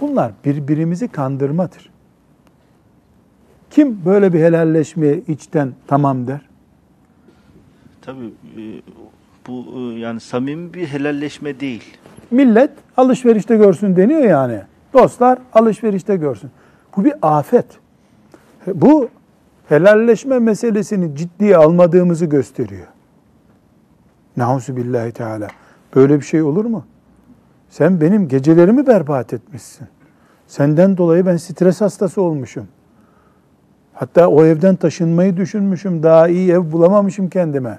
Bunlar 0.00 0.32
birbirimizi 0.44 1.08
kandırmadır. 1.08 1.90
Kim 3.70 4.04
böyle 4.04 4.32
bir 4.32 4.40
helalleşmeye 4.40 5.18
içten 5.28 5.72
tamam 5.86 6.26
der? 6.26 6.40
Tabii 8.02 8.26
e, 8.56 8.62
bu 9.46 9.64
e, 9.76 9.98
yani 9.98 10.20
samimi 10.20 10.74
bir 10.74 10.86
helalleşme 10.86 11.60
değil. 11.60 11.84
Millet 12.30 12.70
alışverişte 12.96 13.56
görsün 13.56 13.96
deniyor 13.96 14.22
yani. 14.22 14.60
Dostlar 14.92 15.38
alışverişte 15.52 16.16
görsün. 16.16 16.50
Bu 16.96 17.04
bir 17.04 17.14
afet. 17.22 17.66
Bu 18.74 19.08
helalleşme 19.68 20.38
meselesini 20.38 21.16
ciddiye 21.16 21.56
almadığımızı 21.56 22.26
gösteriyor. 22.26 22.86
Nauzu 24.36 24.76
billahi 24.76 25.12
teala. 25.12 25.48
Böyle 25.94 26.16
bir 26.16 26.24
şey 26.24 26.42
olur 26.42 26.64
mu? 26.64 26.84
Sen 27.68 28.00
benim 28.00 28.28
gecelerimi 28.28 28.86
berbat 28.86 29.32
etmişsin. 29.32 29.88
Senden 30.46 30.96
dolayı 30.96 31.26
ben 31.26 31.36
stres 31.36 31.80
hastası 31.80 32.22
olmuşum. 32.22 32.68
Hatta 33.94 34.28
o 34.28 34.44
evden 34.44 34.76
taşınmayı 34.76 35.36
düşünmüşüm. 35.36 36.02
Daha 36.02 36.28
iyi 36.28 36.52
ev 36.52 36.72
bulamamışım 36.72 37.28
kendime. 37.28 37.78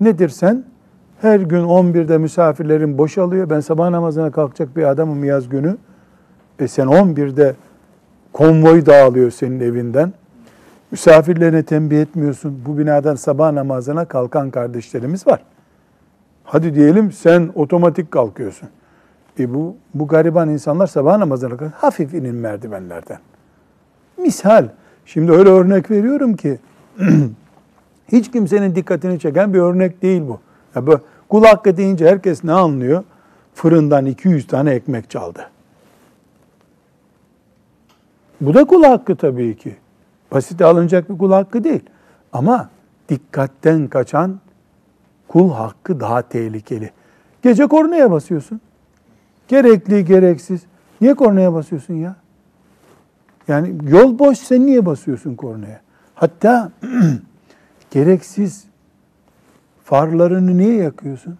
Nedir 0.00 0.28
sen? 0.28 0.64
Her 1.20 1.40
gün 1.40 1.64
11'de 1.64 2.18
misafirlerin 2.18 2.98
boşalıyor. 2.98 3.50
Ben 3.50 3.60
sabah 3.60 3.90
namazına 3.90 4.30
kalkacak 4.30 4.76
bir 4.76 4.82
adamım 4.82 5.24
yaz 5.24 5.48
günü. 5.48 5.76
E 6.58 6.68
sen 6.68 6.86
11'de 6.86 7.54
konvoy 8.32 8.86
dağılıyor 8.86 9.30
senin 9.30 9.60
evinden. 9.60 10.12
Misafirlerine 10.90 11.62
tembih 11.62 12.00
etmiyorsun. 12.00 12.62
Bu 12.66 12.78
binadan 12.78 13.14
sabah 13.14 13.52
namazına 13.52 14.04
kalkan 14.04 14.50
kardeşlerimiz 14.50 15.26
var. 15.26 15.42
Hadi 16.44 16.74
diyelim 16.74 17.12
sen 17.12 17.50
otomatik 17.54 18.10
kalkıyorsun. 18.10 18.68
E 19.40 19.54
bu, 19.54 19.76
bu 19.94 20.08
gariban 20.08 20.48
insanlar 20.48 20.86
sabah 20.86 21.18
namazına 21.18 21.50
kalkıyor. 21.50 21.72
Hafif 21.76 22.14
inin 22.14 22.34
merdivenlerden. 22.34 23.18
Misal. 24.18 24.68
Şimdi 25.06 25.32
öyle 25.32 25.48
örnek 25.48 25.90
veriyorum 25.90 26.36
ki 26.36 26.58
hiç 28.08 28.30
kimsenin 28.30 28.74
dikkatini 28.74 29.20
çeken 29.20 29.54
bir 29.54 29.58
örnek 29.58 30.02
değil 30.02 30.22
bu. 30.28 30.40
Ya 30.74 30.86
bu 30.86 31.00
kul 31.28 31.44
hakkı 31.44 31.76
deyince 31.76 32.08
herkes 32.08 32.44
ne 32.44 32.52
anlıyor? 32.52 33.04
Fırından 33.54 34.06
200 34.06 34.46
tane 34.46 34.70
ekmek 34.70 35.10
çaldı. 35.10 35.46
Bu 38.42 38.54
da 38.54 38.64
kul 38.64 38.84
hakkı 38.84 39.16
tabii 39.16 39.56
ki. 39.56 39.76
Basite 40.32 40.64
alınacak 40.64 41.10
bir 41.10 41.18
kul 41.18 41.32
hakkı 41.32 41.64
değil. 41.64 41.80
Ama 42.32 42.70
dikkatten 43.08 43.88
kaçan 43.88 44.40
kul 45.28 45.52
hakkı 45.52 46.00
daha 46.00 46.22
tehlikeli. 46.22 46.90
Gece 47.42 47.66
kornaya 47.66 48.10
basıyorsun. 48.10 48.60
Gerekli, 49.48 50.04
gereksiz. 50.04 50.62
Niye 51.00 51.14
kornaya 51.14 51.54
basıyorsun 51.54 51.94
ya? 51.94 52.16
Yani 53.48 53.74
yol 53.88 54.18
boş 54.18 54.38
sen 54.38 54.66
niye 54.66 54.86
basıyorsun 54.86 55.34
kornaya? 55.34 55.80
Hatta 56.14 56.72
gereksiz 57.90 58.64
farlarını 59.84 60.58
niye 60.58 60.74
yakıyorsun? 60.74 61.38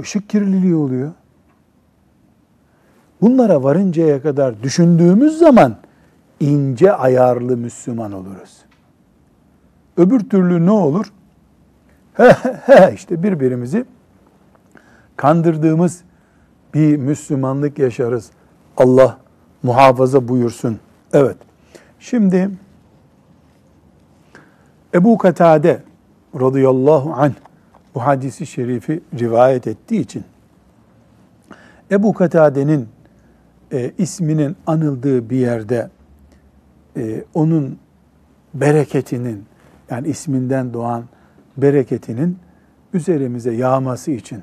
Işık 0.00 0.28
kirliliği 0.28 0.74
oluyor. 0.74 1.12
Bunlara 3.22 3.62
varıncaya 3.62 4.22
kadar 4.22 4.62
düşündüğümüz 4.62 5.38
zaman 5.38 5.76
ince 6.40 6.92
ayarlı 6.92 7.56
Müslüman 7.56 8.12
oluruz. 8.12 8.58
Öbür 9.96 10.20
türlü 10.20 10.66
ne 10.66 10.70
olur? 10.70 11.12
İşte 12.94 13.22
birbirimizi 13.22 13.84
kandırdığımız 15.16 16.02
bir 16.74 16.96
Müslümanlık 16.96 17.78
yaşarız. 17.78 18.30
Allah 18.76 19.18
muhafaza 19.62 20.28
buyursun. 20.28 20.78
Evet. 21.12 21.36
Şimdi 22.00 22.50
Ebu 24.94 25.18
Katade 25.18 25.82
radıyallahu 26.40 27.12
anh 27.12 27.32
bu 27.94 28.06
hadisi 28.06 28.46
şerifi 28.46 29.00
rivayet 29.18 29.66
ettiği 29.66 30.00
için 30.00 30.24
Ebu 31.90 32.14
Katade'nin 32.14 32.88
e, 33.72 33.92
isminin 33.98 34.56
anıldığı 34.66 35.30
bir 35.30 35.36
yerde 35.36 35.90
e, 36.96 37.24
onun 37.34 37.78
bereketinin 38.54 39.44
yani 39.90 40.08
isminden 40.08 40.74
doğan 40.74 41.04
bereketinin 41.56 42.38
üzerimize 42.94 43.52
yağması 43.52 44.10
için 44.10 44.42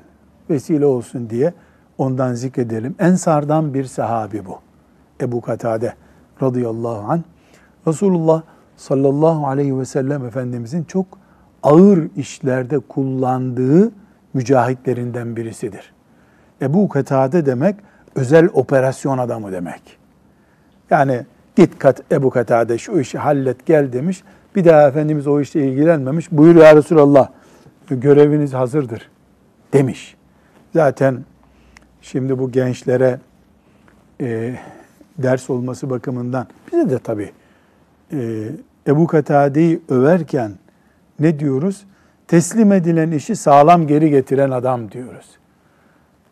vesile 0.50 0.86
olsun 0.86 1.30
diye 1.30 1.54
ondan 1.98 2.34
zikredelim. 2.34 2.94
Ensardan 2.98 3.74
bir 3.74 3.84
sahabi 3.84 4.46
bu. 4.46 4.58
Ebu 5.20 5.40
Katade 5.40 5.94
radıyallahu 6.42 7.12
anh. 7.12 7.22
Resulullah 7.86 8.42
sallallahu 8.76 9.46
aleyhi 9.46 9.78
ve 9.78 9.84
sellem 9.84 10.24
Efendimizin 10.24 10.84
çok 10.84 11.06
ağır 11.62 12.08
işlerde 12.16 12.78
kullandığı 12.78 13.92
mücahitlerinden 14.34 15.36
birisidir. 15.36 15.92
Ebu 16.62 16.88
Katade 16.88 17.46
demek 17.46 17.76
özel 18.14 18.48
operasyon 18.52 19.18
adamı 19.18 19.52
demek. 19.52 19.82
Yani 20.90 21.26
git 21.56 21.78
kat 21.78 22.02
Ebu 22.12 22.30
Katade 22.30 22.78
şu 22.78 23.00
işi 23.00 23.18
hallet 23.18 23.66
gel 23.66 23.92
demiş. 23.92 24.22
Bir 24.56 24.64
daha 24.64 24.88
Efendimiz 24.88 25.26
o 25.26 25.40
işle 25.40 25.68
ilgilenmemiş. 25.68 26.32
Buyur 26.32 26.56
ya 26.56 26.76
Resulallah 26.76 27.28
göreviniz 27.90 28.54
hazırdır 28.54 29.08
demiş. 29.72 30.16
Zaten 30.72 31.24
şimdi 32.02 32.38
bu 32.38 32.52
gençlere 32.52 33.20
e, 34.20 34.54
ders 35.18 35.50
olması 35.50 35.90
bakımından 35.90 36.46
bize 36.72 36.90
de 36.90 36.98
tabii 36.98 37.32
e, 38.12 38.48
Ebu 38.86 39.06
Katade'yi 39.06 39.80
överken 39.88 40.52
ne 41.20 41.38
diyoruz? 41.38 41.84
Teslim 42.28 42.72
edilen 42.72 43.10
işi 43.10 43.36
sağlam 43.36 43.86
geri 43.86 44.10
getiren 44.10 44.50
adam 44.50 44.90
diyoruz. 44.90 45.39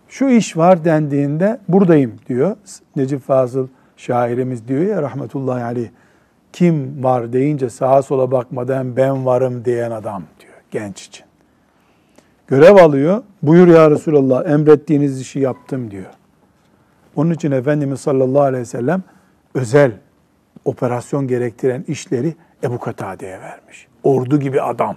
Şu 0.09 0.29
iş 0.29 0.57
var 0.57 0.85
dendiğinde 0.85 1.61
buradayım 1.69 2.15
diyor. 2.29 2.57
Necip 2.97 3.23
Fazıl 3.23 3.69
şairimiz 3.97 4.69
diyor 4.69 4.83
ya 4.83 5.03
rahmetullahi 5.03 5.65
aleyh. 5.65 5.89
Kim 6.53 7.05
var 7.05 7.33
deyince 7.33 7.71
sağa 7.71 8.03
sola 8.03 8.31
bakmadan 8.31 8.97
ben 8.97 9.27
varım 9.27 9.65
diyen 9.65 9.91
adam 9.91 10.23
diyor 10.41 10.55
genç 10.71 11.07
için. 11.07 11.27
Görev 12.47 12.77
alıyor. 12.77 13.23
Buyur 13.43 13.69
ya 13.69 13.91
Resulallah 13.91 14.51
emrettiğiniz 14.51 15.21
işi 15.21 15.41
yaptım 15.41 15.91
diyor. 15.91 16.11
Onun 17.17 17.31
için 17.31 17.51
Efendimiz 17.51 18.01
sallallahu 18.01 18.43
aleyhi 18.43 18.61
ve 18.61 18.67
sellem 18.67 19.03
özel 19.55 19.93
operasyon 20.65 21.29
gerektiren 21.29 21.85
işleri 21.89 22.35
Ebu 22.63 22.79
Katade'ye 22.79 23.41
vermiş. 23.41 23.87
Ordu 24.03 24.41
gibi 24.41 24.63
adam. 24.63 24.97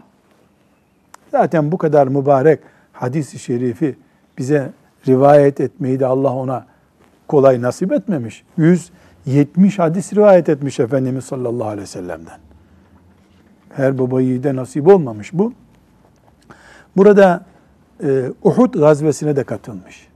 Zaten 1.32 1.71
bu 1.71 1.78
kadar 1.78 2.08
mübarek 2.08 2.60
hadis-i 2.93 3.39
şerifi 3.39 3.95
bize 4.38 4.71
rivayet 5.08 5.60
etmeyi 5.60 6.00
de 6.00 6.06
Allah 6.06 6.34
ona 6.34 6.66
kolay 7.28 7.62
nasip 7.62 7.92
etmemiş. 7.92 8.44
170 8.58 9.80
hadis 9.80 10.14
rivayet 10.14 10.50
etmiş 10.50 10.80
Efendimiz 10.80 11.26
sallallahu 11.26 11.68
aleyhi 11.68 11.82
ve 11.82 11.88
sellem'den. 11.88 12.40
Her 13.70 14.00
baba 14.00 14.22
yiğide 14.22 14.56
nasip 14.56 14.88
olmamış 14.88 15.34
bu. 15.34 15.54
Burada 16.98 17.46
e, 18.04 18.32
Uhud 18.44 18.74
gazvesine 18.74 19.36
de 19.36 19.44
katılmış. 19.44 20.08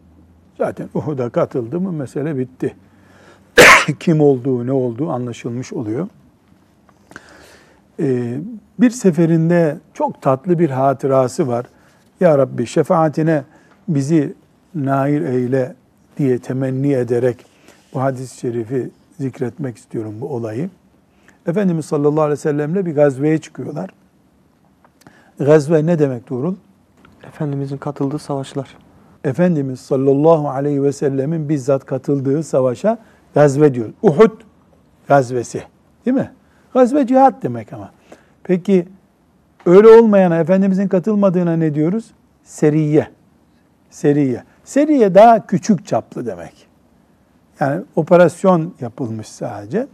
Zaten 0.58 0.90
Uhud'a 0.94 1.30
katıldı 1.30 1.80
mı 1.80 1.92
mesele 1.92 2.38
bitti. 2.38 2.76
Kim 4.00 4.22
olduğu, 4.22 4.68
ne 4.68 4.72
olduğu 4.72 5.10
anlaşılmış 5.10 5.74
oluyor. 5.74 6.08
E, 8.00 8.38
bir 8.80 8.90
seferinde 8.90 9.78
çok 9.94 10.22
tatlı 10.22 10.60
bir 10.60 10.70
hatırası 10.70 11.48
var. 11.48 11.66
Ya 12.20 12.38
Rabbi 12.38 12.66
şefaatine 12.66 13.44
bizi 13.88 14.34
nail 14.76 15.24
eyle 15.24 15.76
diye 16.18 16.40
temenni 16.40 16.94
ederek 16.94 17.46
bu 17.94 18.02
hadis-i 18.02 18.38
şerifi 18.38 18.90
zikretmek 19.20 19.78
istiyorum 19.78 20.16
bu 20.22 20.28
olayı. 20.28 20.70
Efendimiz 21.48 21.86
sallallahu 21.86 22.22
aleyhi 22.22 22.32
ve 22.32 22.42
sellemle 22.42 22.86
bir 22.86 22.96
gazveye 22.96 23.38
çıkıyorlar. 23.38 23.90
Gazve 25.40 25.86
ne 25.86 26.00
demek 26.00 26.28
Tuğrul? 26.28 26.56
Efendimizin 27.28 27.78
katıldığı 27.78 28.20
savaşlar. 28.20 28.78
Efendimiz 29.24 29.80
sallallahu 29.80 30.50
aleyhi 30.50 30.84
ve 30.84 30.92
sellemin 30.92 31.50
bizzat 31.50 31.86
katıldığı 31.86 32.44
savaşa 32.44 32.98
gazve 33.34 33.74
diyor. 33.74 33.90
Uhud 34.02 34.32
gazvesi 35.08 35.64
değil 36.06 36.18
mi? 36.18 36.32
Gazve 36.74 37.08
cihat 37.08 37.44
demek 37.44 37.74
ama. 37.74 37.92
Peki 38.44 38.88
öyle 39.66 39.88
olmayana, 39.88 40.40
Efendimizin 40.40 40.88
katılmadığına 40.88 41.56
ne 41.56 41.76
diyoruz? 41.76 42.12
Seriye. 42.44 43.08
Seriye. 43.90 44.44
Seriye 44.66 45.16
daha 45.16 45.48
küçük 45.48 45.86
çaplı 45.86 46.26
demek. 46.26 46.68
Yani 47.60 47.82
operasyon 47.96 48.74
yapılmış 48.82 49.28
sadece. 49.28 49.88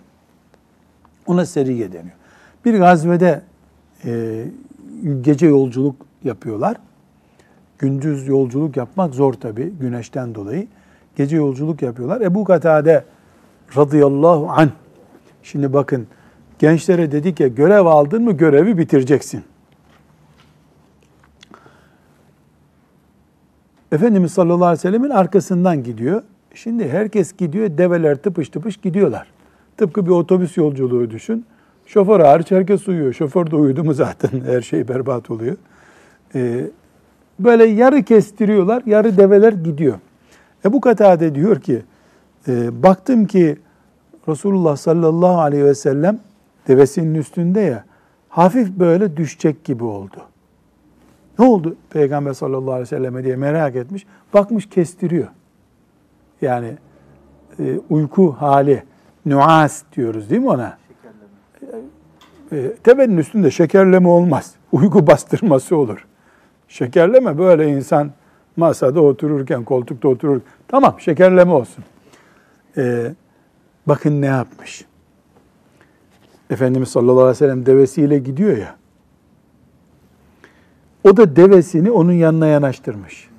Ona 1.28 1.46
seriye 1.46 1.94
deniyor. 1.94 2.16
Bir 2.66 2.80
gazvede 2.80 3.42
e, 4.06 4.44
gece 5.22 5.48
yolculuk 5.48 5.96
yapıyorlar. 6.24 6.78
Gündüz 7.80 8.28
yolculuk 8.28 8.78
yapmak 8.78 9.14
zor 9.16 9.34
tabi 9.34 9.70
güneşten 9.70 10.36
dolayı. 10.36 10.68
Gece 11.16 11.36
yolculuk 11.36 11.82
yapıyorlar. 11.82 12.22
Ebu 12.22 12.44
Katade 12.44 13.06
radıyallahu 13.78 14.50
an. 14.50 14.72
Şimdi 15.44 15.74
bakın 15.74 16.08
gençlere 16.60 17.12
dedik 17.12 17.40
ya 17.40 17.48
görev 17.48 17.86
aldın 17.86 18.24
mı 18.24 18.32
görevi 18.32 18.78
bitireceksin. 18.78 19.44
Efendimiz 23.92 24.32
sallallahu 24.32 24.66
aleyhi 24.66 24.78
ve 24.78 24.82
sellemin 24.82 25.10
arkasından 25.10 25.84
gidiyor. 25.84 26.24
Şimdi 26.54 26.90
herkes 26.90 27.34
gidiyor, 27.38 27.78
develer 27.78 28.16
tıpış 28.16 28.50
tıpış 28.50 28.78
gidiyorlar. 28.78 29.28
Tıpkı 29.78 30.06
bir 30.06 30.12
otobüs 30.12 30.58
yolculuğu 30.58 31.12
düşün. 31.12 31.46
Şoför 31.86 32.20
hariç 32.20 32.52
herkes 32.52 32.88
uyuyor. 32.88 33.14
Şoför 33.14 33.52
de 33.52 33.56
uyudu 33.56 33.84
mu 33.84 33.94
zaten 33.94 34.42
her 34.46 34.62
şey 34.62 34.88
berbat 34.88 35.32
oluyor. 35.32 35.58
Ee, 36.36 36.68
böyle 37.40 37.66
yarı 37.66 38.04
kestiriyorlar, 38.04 38.84
yarı 38.86 39.18
develer 39.18 39.54
gidiyor. 39.54 40.00
Ebu 40.66 40.82
Katade 40.82 41.36
diyor 41.36 41.62
ki, 41.62 41.82
e, 42.48 42.84
baktım 42.84 43.26
ki 43.26 43.58
Resulullah 44.28 44.78
sallallahu 44.78 45.42
aleyhi 45.42 45.66
ve 45.66 45.76
sellem 45.76 46.20
devesinin 46.68 47.16
üstünde 47.16 47.60
ya, 47.60 47.86
hafif 48.30 48.70
böyle 48.70 49.18
düşecek 49.18 49.64
gibi 49.64 49.84
oldu. 49.84 50.31
Ne 51.42 51.48
oldu 51.48 51.76
Peygamber 51.90 52.34
sallallahu 52.34 52.72
aleyhi 52.72 52.82
ve 52.82 52.86
selleme 52.86 53.24
diye 53.24 53.36
merak 53.36 53.76
etmiş. 53.76 54.06
Bakmış 54.34 54.70
kestiriyor. 54.70 55.28
Yani 56.42 56.78
e, 57.60 57.80
uyku 57.90 58.32
hali, 58.32 58.84
nuas 59.26 59.84
diyoruz 59.96 60.30
değil 60.30 60.42
mi 60.42 60.50
ona? 60.50 60.78
Şekerleme. 61.60 62.68
E, 62.68 62.76
tebenin 62.76 63.18
üstünde 63.18 63.52
şekerleme 63.52 64.08
olmaz. 64.08 64.56
Uyku 64.72 65.08
bastırması 65.08 65.78
olur. 65.78 66.08
Şekerleme 66.68 67.38
böyle 67.38 67.68
insan 67.68 68.12
masada 68.58 69.02
otururken, 69.02 69.64
koltukta 69.64 70.08
oturur. 70.08 70.42
Tamam 70.68 70.96
şekerleme 71.00 71.52
olsun. 71.52 71.84
E, 72.78 73.14
bakın 73.86 74.22
ne 74.22 74.26
yapmış. 74.26 74.86
Efendimiz 76.50 76.90
sallallahu 76.90 77.22
aleyhi 77.22 77.30
ve 77.30 77.36
sellem 77.36 77.66
devesiyle 77.66 78.20
gidiyor 78.20 78.58
ya. 78.58 78.81
O 81.04 81.18
da 81.18 81.36
devesini 81.36 81.92
onun 81.92 82.12
yanına 82.12 82.48
yanaştırmış. 82.48 83.30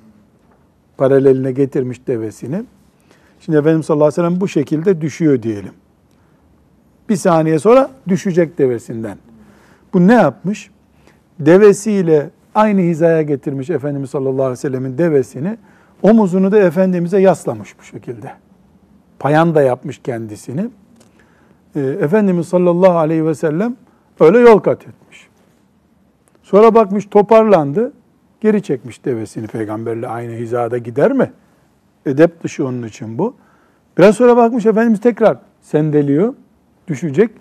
Paraleline 0.97 1.51
getirmiş 1.51 2.07
devesini. 2.07 2.63
Şimdi 3.39 3.57
Efendimiz 3.57 3.85
sallallahu 3.85 4.05
aleyhi 4.05 4.21
ve 4.21 4.27
sellem 4.27 4.41
bu 4.41 4.47
şekilde 4.47 5.01
düşüyor 5.01 5.43
diyelim. 5.43 5.73
Bir 7.09 7.15
saniye 7.15 7.59
sonra 7.59 7.91
düşecek 8.07 8.57
devesinden. 8.57 9.17
Bu 9.93 10.07
ne 10.07 10.13
yapmış? 10.13 10.71
Devesiyle 11.39 12.29
aynı 12.55 12.81
hizaya 12.81 13.21
getirmiş 13.21 13.69
Efendimiz 13.69 14.09
sallallahu 14.09 14.43
aleyhi 14.43 14.51
ve 14.51 14.55
sellemin 14.55 14.97
devesini. 14.97 15.57
Omuzunu 16.01 16.51
da 16.51 16.59
Efendimiz'e 16.59 17.19
yaslamış 17.19 17.79
bu 17.79 17.83
şekilde. 17.83 18.31
Payan 19.19 19.55
da 19.55 19.61
yapmış 19.61 20.01
kendisini. 20.03 20.69
Ee, 21.75 21.79
Efendimiz 21.79 22.47
sallallahu 22.47 22.97
aleyhi 22.97 23.25
ve 23.25 23.35
sellem 23.35 23.75
öyle 24.19 24.39
yol 24.39 24.59
kat 24.59 24.81
etmiş. 24.87 25.27
Sonra 26.53 26.75
bakmış 26.75 27.05
toparlandı. 27.05 27.93
Geri 28.41 28.63
çekmiş 28.63 29.05
devesini 29.05 29.47
peygamberle 29.47 30.07
aynı 30.07 30.31
hizada 30.31 30.77
gider 30.77 31.11
mi? 31.11 31.31
Edep 32.05 32.43
dışı 32.43 32.67
onun 32.67 32.83
için 32.83 33.17
bu. 33.17 33.35
Biraz 33.97 34.15
sonra 34.15 34.37
bakmış 34.37 34.65
Efendimiz 34.65 35.01
tekrar 35.01 35.37
sendeliyor. 35.61 36.33
Düşecek. 36.87 37.31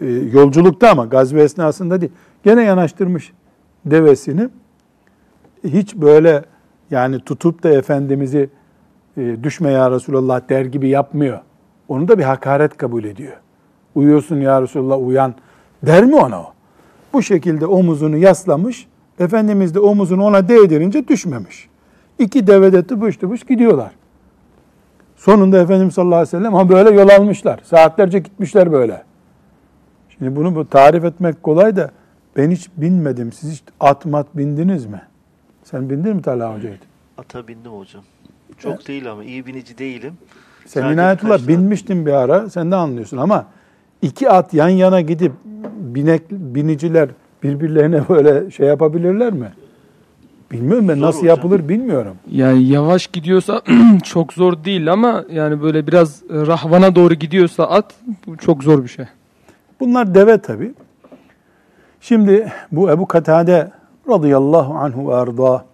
Ee, 0.00 0.06
yolculukta 0.06 0.90
ama 0.90 1.04
gazve 1.04 1.42
esnasında 1.42 2.00
değil. 2.00 2.12
Gene 2.44 2.62
yanaştırmış 2.62 3.32
devesini. 3.86 4.48
Hiç 5.64 5.96
böyle 5.96 6.44
yani 6.90 7.20
tutup 7.20 7.62
da 7.62 7.68
Efendimiz'i 7.68 8.50
e, 9.16 9.36
düşme 9.42 9.70
ya 9.70 9.90
Resulallah 9.90 10.48
der 10.48 10.64
gibi 10.64 10.88
yapmıyor. 10.88 11.38
Onu 11.88 12.08
da 12.08 12.18
bir 12.18 12.24
hakaret 12.24 12.76
kabul 12.76 13.04
ediyor. 13.04 13.36
Uyuyorsun 13.94 14.40
ya 14.40 14.62
Resulallah 14.62 15.06
uyan 15.06 15.34
der 15.82 16.04
mi 16.04 16.16
ona 16.16 16.40
o? 16.40 16.57
Bu 17.12 17.22
şekilde 17.22 17.66
omuzunu 17.66 18.16
yaslamış. 18.16 18.86
Efendimiz 19.18 19.74
de 19.74 19.80
omuzunu 19.80 20.24
ona 20.24 20.48
değdirince 20.48 21.08
düşmemiş. 21.08 21.68
İki 22.18 22.46
devede 22.46 22.82
tıpış 22.82 23.16
tıpış 23.16 23.42
gidiyorlar. 23.42 23.90
Sonunda 25.16 25.58
Efendimiz 25.58 25.94
sallallahu 25.94 26.14
aleyhi 26.16 26.36
ve 26.36 26.38
sellem 26.38 26.54
ha 26.54 26.68
böyle 26.68 26.90
yol 26.90 27.08
almışlar. 27.08 27.60
Saatlerce 27.64 28.18
gitmişler 28.18 28.72
böyle. 28.72 29.02
Şimdi 30.08 30.36
bunu 30.36 30.54
bu 30.54 30.68
tarif 30.68 31.04
etmek 31.04 31.42
kolay 31.42 31.76
da 31.76 31.90
ben 32.36 32.50
hiç 32.50 32.68
binmedim. 32.76 33.32
Siz 33.32 33.52
hiç 33.52 33.62
at 33.80 34.06
mat 34.06 34.26
bindiniz 34.34 34.86
mi? 34.86 35.02
Sen 35.64 35.90
bindin 35.90 36.16
mi 36.16 36.22
Talha 36.22 36.54
Hoca'ydı? 36.54 36.84
Ata 37.18 37.48
bindim 37.48 37.72
hocam. 37.72 38.02
Çok 38.58 38.88
değil 38.88 39.10
ama 39.12 39.24
iyi 39.24 39.46
binici 39.46 39.78
değilim. 39.78 40.12
Sen 40.66 40.92
inayetullah 40.92 41.48
binmiştin 41.48 42.06
bir 42.06 42.12
ara, 42.12 42.50
sen 42.50 42.70
de 42.70 42.76
anlıyorsun 42.76 43.16
ama 43.16 43.46
iki 44.02 44.30
at 44.30 44.54
yan 44.54 44.68
yana 44.68 45.00
gidip 45.00 45.32
binek 45.80 46.30
biniciler 46.30 47.08
birbirlerine 47.42 48.08
böyle 48.08 48.50
şey 48.50 48.66
yapabilirler 48.66 49.32
mi? 49.32 49.52
Bilmiyorum 50.52 50.88
ben 50.88 50.94
Zor 50.94 51.06
nasıl 51.06 51.20
hocam. 51.20 51.36
yapılır 51.36 51.68
bilmiyorum. 51.68 52.16
Yani 52.30 52.62
yavaş 52.64 53.06
gidiyorsa 53.06 53.62
çok 54.04 54.32
zor 54.32 54.64
değil 54.64 54.92
ama 54.92 55.24
yani 55.32 55.62
böyle 55.62 55.86
biraz 55.86 56.22
rahvana 56.30 56.94
doğru 56.94 57.14
gidiyorsa 57.14 57.64
at 57.64 57.94
bu 58.26 58.36
çok 58.36 58.64
zor 58.64 58.82
bir 58.84 58.88
şey. 58.88 59.04
Bunlar 59.80 60.14
deve 60.14 60.38
tabi. 60.38 60.74
Şimdi 62.00 62.52
bu 62.72 62.90
Ebu 62.90 63.06
Katade 63.06 63.70
radıyallahu 64.08 64.74
anhu 64.74 65.08
ve 65.10 65.14
arda 65.14 65.64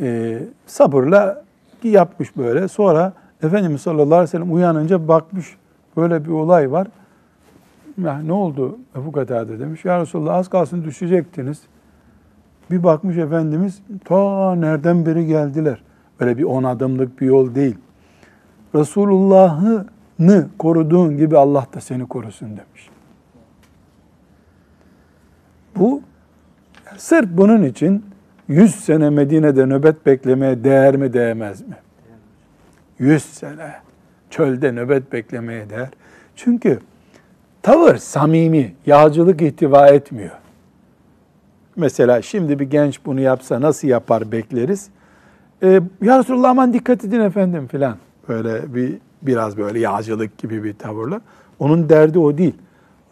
e, 0.00 0.38
sabırla 0.66 1.44
yapmış 1.82 2.36
böyle. 2.36 2.68
Sonra 2.68 3.12
Efendimiz 3.42 3.80
sallallahu 3.80 4.04
aleyhi 4.14 4.22
ve 4.22 4.26
sellem 4.26 4.54
uyanınca 4.54 5.08
bakmış 5.08 5.56
böyle 5.96 6.24
bir 6.24 6.30
olay 6.30 6.72
var. 6.72 6.86
Ya 8.02 8.18
ne 8.18 8.32
oldu 8.32 8.78
Ebu 8.96 9.12
Katade 9.12 9.58
demiş. 9.58 9.84
Ya 9.84 10.00
Resulallah 10.00 10.34
az 10.34 10.48
kalsın 10.48 10.84
düşecektiniz. 10.84 11.62
Bir 12.70 12.82
bakmış 12.82 13.16
Efendimiz 13.16 13.82
ta 14.04 14.54
nereden 14.54 15.06
beri 15.06 15.26
geldiler. 15.26 15.82
Böyle 16.20 16.38
bir 16.38 16.42
on 16.44 16.64
adımlık 16.64 17.20
bir 17.20 17.26
yol 17.26 17.54
değil. 17.54 17.78
Resulullah'ını 18.74 20.48
koruduğun 20.58 21.16
gibi 21.16 21.38
Allah 21.38 21.66
da 21.74 21.80
seni 21.80 22.08
korusun 22.08 22.48
demiş. 22.48 22.90
Bu 25.76 26.02
sırf 26.96 27.28
bunun 27.30 27.62
için 27.62 28.04
100 28.48 28.74
sene 28.74 29.10
Medine'de 29.10 29.66
nöbet 29.66 30.06
beklemeye 30.06 30.64
değer 30.64 30.96
mi 30.96 31.12
değmez 31.12 31.60
mi? 31.68 31.76
100 32.98 33.24
sene 33.24 33.72
çölde 34.30 34.72
nöbet 34.72 35.12
beklemeye 35.12 35.70
değer. 35.70 35.88
Çünkü 36.36 36.78
tavır 37.64 37.96
samimi, 37.96 38.74
yağcılık 38.86 39.42
ihtiva 39.42 39.88
etmiyor. 39.88 40.30
Mesela 41.76 42.22
şimdi 42.22 42.58
bir 42.58 42.70
genç 42.70 43.00
bunu 43.06 43.20
yapsa 43.20 43.60
nasıl 43.60 43.88
yapar 43.88 44.32
bekleriz. 44.32 44.88
Ee, 45.62 45.80
ya 46.02 46.18
Resulallah 46.18 46.50
aman 46.50 46.72
dikkat 46.72 47.04
edin 47.04 47.20
efendim 47.20 47.66
filan. 47.66 47.96
Böyle 48.28 48.74
bir 48.74 48.98
biraz 49.22 49.56
böyle 49.56 49.78
yağcılık 49.78 50.38
gibi 50.38 50.64
bir 50.64 50.74
tavırla. 50.74 51.20
Onun 51.58 51.88
derdi 51.88 52.18
o 52.18 52.38
değil. 52.38 52.54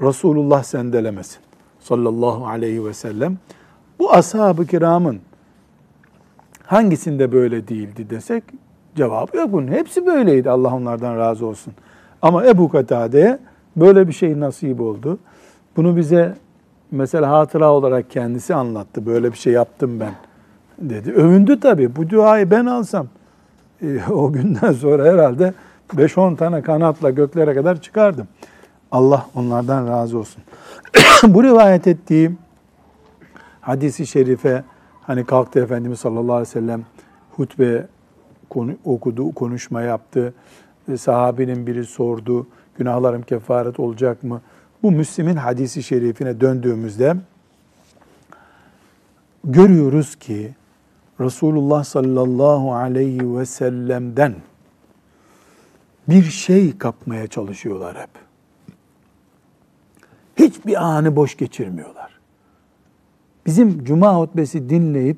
Resulullah 0.00 0.62
sendelemesin. 0.62 1.38
Sallallahu 1.80 2.46
aleyhi 2.46 2.84
ve 2.84 2.94
sellem. 2.94 3.38
Bu 3.98 4.12
ashab-ı 4.12 4.66
kiramın 4.66 5.18
hangisinde 6.66 7.32
böyle 7.32 7.68
değildi 7.68 8.10
desek 8.10 8.44
cevabı 8.96 9.36
yok 9.36 9.52
bunun. 9.52 9.68
Hepsi 9.68 10.06
böyleydi. 10.06 10.50
Allah 10.50 10.74
onlardan 10.74 11.16
razı 11.16 11.46
olsun. 11.46 11.74
Ama 12.22 12.46
Ebu 12.46 12.68
Katade'ye 12.68 13.38
böyle 13.76 14.08
bir 14.08 14.12
şey 14.12 14.40
nasip 14.40 14.80
oldu. 14.80 15.18
Bunu 15.76 15.96
bize 15.96 16.34
mesela 16.90 17.30
hatıra 17.30 17.72
olarak 17.72 18.10
kendisi 18.10 18.54
anlattı. 18.54 19.06
Böyle 19.06 19.32
bir 19.32 19.38
şey 19.38 19.52
yaptım 19.52 20.00
ben 20.00 20.14
dedi. 20.78 21.12
Övündü 21.12 21.60
tabii. 21.60 21.96
Bu 21.96 22.10
duayı 22.10 22.50
ben 22.50 22.66
alsam 22.66 23.06
e, 23.82 24.00
o 24.12 24.32
günden 24.32 24.72
sonra 24.72 25.12
herhalde 25.12 25.54
5-10 25.88 26.36
tane 26.36 26.62
kanatla 26.62 27.10
göklere 27.10 27.54
kadar 27.54 27.80
çıkardım. 27.80 28.28
Allah 28.92 29.26
onlardan 29.34 29.88
razı 29.88 30.18
olsun. 30.18 30.42
Bu 31.28 31.44
rivayet 31.44 31.86
ettiğim 31.86 32.38
hadisi 33.60 34.06
şerife 34.06 34.64
hani 35.02 35.24
kalktı 35.24 35.60
Efendimiz 35.60 36.00
sallallahu 36.00 36.32
aleyhi 36.32 36.48
ve 36.48 36.60
sellem 36.60 36.82
hutbe 37.30 37.86
konu, 38.50 38.72
okudu, 38.84 39.32
konuşma 39.34 39.82
yaptı. 39.82 40.34
Sahabinin 40.98 41.66
biri 41.66 41.84
sordu, 41.84 42.46
günahlarım 42.78 43.22
kefaret 43.22 43.80
olacak 43.80 44.22
mı? 44.22 44.40
Bu 44.82 44.90
Müslim'in 44.92 45.36
hadisi 45.36 45.82
şerifine 45.82 46.40
döndüğümüzde 46.40 47.16
görüyoruz 49.44 50.16
ki 50.16 50.54
Resulullah 51.20 51.84
sallallahu 51.84 52.74
aleyhi 52.74 53.38
ve 53.38 53.46
sellem'den 53.46 54.34
bir 56.08 56.22
şey 56.22 56.78
kapmaya 56.78 57.26
çalışıyorlar 57.26 57.96
hep. 57.96 58.10
Hiçbir 60.36 60.84
anı 60.84 61.16
boş 61.16 61.36
geçirmiyorlar. 61.36 62.20
Bizim 63.46 63.84
cuma 63.84 64.18
hutbesi 64.18 64.70
dinleyip 64.70 65.16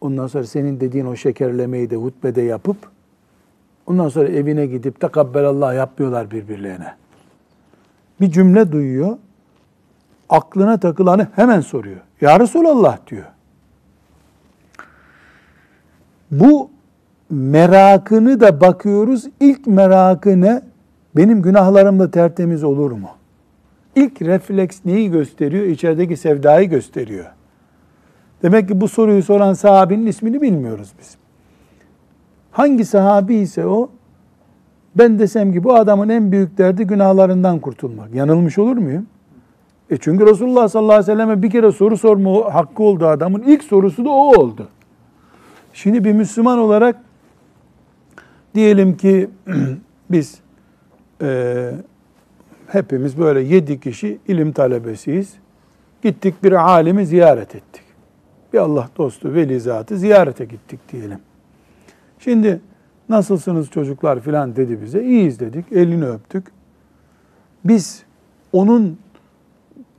ondan 0.00 0.26
sonra 0.26 0.44
senin 0.44 0.80
dediğin 0.80 1.06
o 1.06 1.16
şekerlemeyi 1.16 1.90
de 1.90 1.96
hutbede 1.96 2.42
yapıp 2.42 2.76
ondan 3.88 4.08
sonra 4.08 4.28
evine 4.28 4.66
gidip 4.66 5.00
tekabbelallah 5.00 5.74
yapmıyorlar 5.74 6.30
birbirlerine. 6.30 6.94
Bir 8.20 8.30
cümle 8.30 8.72
duyuyor, 8.72 9.16
aklına 10.28 10.80
takılanı 10.80 11.28
hemen 11.36 11.60
soruyor. 11.60 12.00
Ya 12.20 12.40
Resulallah 12.40 12.98
diyor. 13.06 13.24
Bu 16.30 16.70
merakını 17.30 18.40
da 18.40 18.60
bakıyoruz. 18.60 19.24
İlk 19.40 19.66
merakı 19.66 20.40
ne? 20.40 20.62
Benim 21.16 21.42
günahlarım 21.42 21.98
da 21.98 22.10
tertemiz 22.10 22.64
olur 22.64 22.92
mu? 22.92 23.08
İlk 23.94 24.22
refleks 24.22 24.80
neyi 24.84 25.10
gösteriyor? 25.10 25.64
İçerideki 25.64 26.16
sevdayı 26.16 26.68
gösteriyor. 26.70 27.26
Demek 28.42 28.68
ki 28.68 28.80
bu 28.80 28.88
soruyu 28.88 29.22
soran 29.22 29.52
sahabinin 29.52 30.06
ismini 30.06 30.42
bilmiyoruz 30.42 30.92
biz. 31.00 31.17
Hangi 32.58 32.84
sahabi 32.84 33.34
ise 33.34 33.66
o, 33.66 33.90
ben 34.94 35.18
desem 35.18 35.52
ki 35.52 35.64
bu 35.64 35.74
adamın 35.74 36.08
en 36.08 36.32
büyük 36.32 36.58
derdi 36.58 36.84
günahlarından 36.84 37.58
kurtulmak. 37.58 38.14
Yanılmış 38.14 38.58
olur 38.58 38.76
muyum? 38.76 39.06
E 39.90 39.96
çünkü 39.96 40.26
Resulullah 40.26 40.68
sallallahu 40.68 40.92
aleyhi 40.92 41.10
ve 41.10 41.12
selleme 41.12 41.42
bir 41.42 41.50
kere 41.50 41.72
soru 41.72 41.96
sorma 41.96 42.54
hakkı 42.54 42.82
oldu 42.82 43.06
adamın. 43.06 43.42
İlk 43.42 43.64
sorusu 43.64 44.04
da 44.04 44.10
o 44.10 44.40
oldu. 44.40 44.68
Şimdi 45.72 46.04
bir 46.04 46.12
Müslüman 46.12 46.58
olarak 46.58 46.96
diyelim 48.54 48.96
ki 48.96 49.30
biz 50.10 50.38
e, 51.22 51.70
hepimiz 52.66 53.18
böyle 53.18 53.40
yedi 53.40 53.80
kişi 53.80 54.18
ilim 54.28 54.52
talebesiyiz. 54.52 55.34
Gittik 56.02 56.44
bir 56.44 56.52
alimi 56.52 57.06
ziyaret 57.06 57.54
ettik. 57.54 57.82
Bir 58.52 58.58
Allah 58.58 58.88
dostu, 58.96 59.34
veli 59.34 59.60
zatı 59.60 59.98
ziyarete 59.98 60.44
gittik 60.44 60.80
diyelim. 60.92 61.27
Şimdi 62.18 62.60
nasılsınız 63.08 63.70
çocuklar 63.70 64.20
filan 64.20 64.56
dedi 64.56 64.82
bize. 64.82 65.04
İyiyiz 65.04 65.40
dedik, 65.40 65.72
elini 65.72 66.06
öptük. 66.06 66.46
Biz 67.64 68.02
onun 68.52 68.98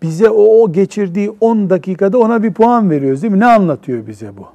bize 0.02 0.30
o, 0.30 0.64
o 0.64 0.72
geçirdiği 0.72 1.30
10 1.42 1.70
dakikada 1.70 2.18
ona 2.18 2.44
bir 2.44 2.54
puan 2.54 2.90
veriyoruz 2.90 3.22
değil 3.22 3.34
mi? 3.34 3.40
Ne 3.40 3.46
anlatıyor 3.46 4.08
bize 4.08 4.38
bu? 4.38 4.48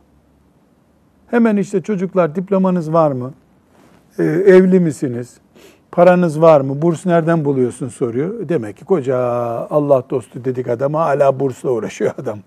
Hemen 1.27 1.57
işte 1.57 1.83
çocuklar 1.83 2.35
diplomanız 2.35 2.93
var 2.93 3.13
mı? 3.13 3.33
Ee, 4.19 4.23
evli 4.25 4.81
misiniz? 4.81 5.37
Paranız 5.93 6.41
var 6.41 6.61
mı? 6.61 6.83
Burs 6.83 7.07
nereden 7.07 7.45
buluyorsun 7.45 7.89
soruyor. 7.89 8.49
Demek 8.49 8.77
ki 8.77 8.85
koca 8.85 9.19
Allah 9.71 10.03
dostu 10.11 10.45
dedik 10.45 10.69
adama 10.69 11.05
hala 11.05 11.41
bursla 11.41 11.71
uğraşıyor 11.71 12.13
adam. 12.19 12.39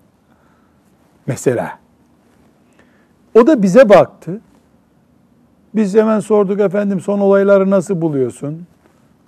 Mesela. 1.26 1.78
O 3.34 3.46
da 3.46 3.62
bize 3.62 3.88
baktı. 3.88 4.40
Biz 5.78 5.94
hemen 5.94 6.20
sorduk 6.20 6.60
efendim 6.60 7.00
son 7.00 7.18
olayları 7.18 7.70
nasıl 7.70 8.00
buluyorsun? 8.00 8.66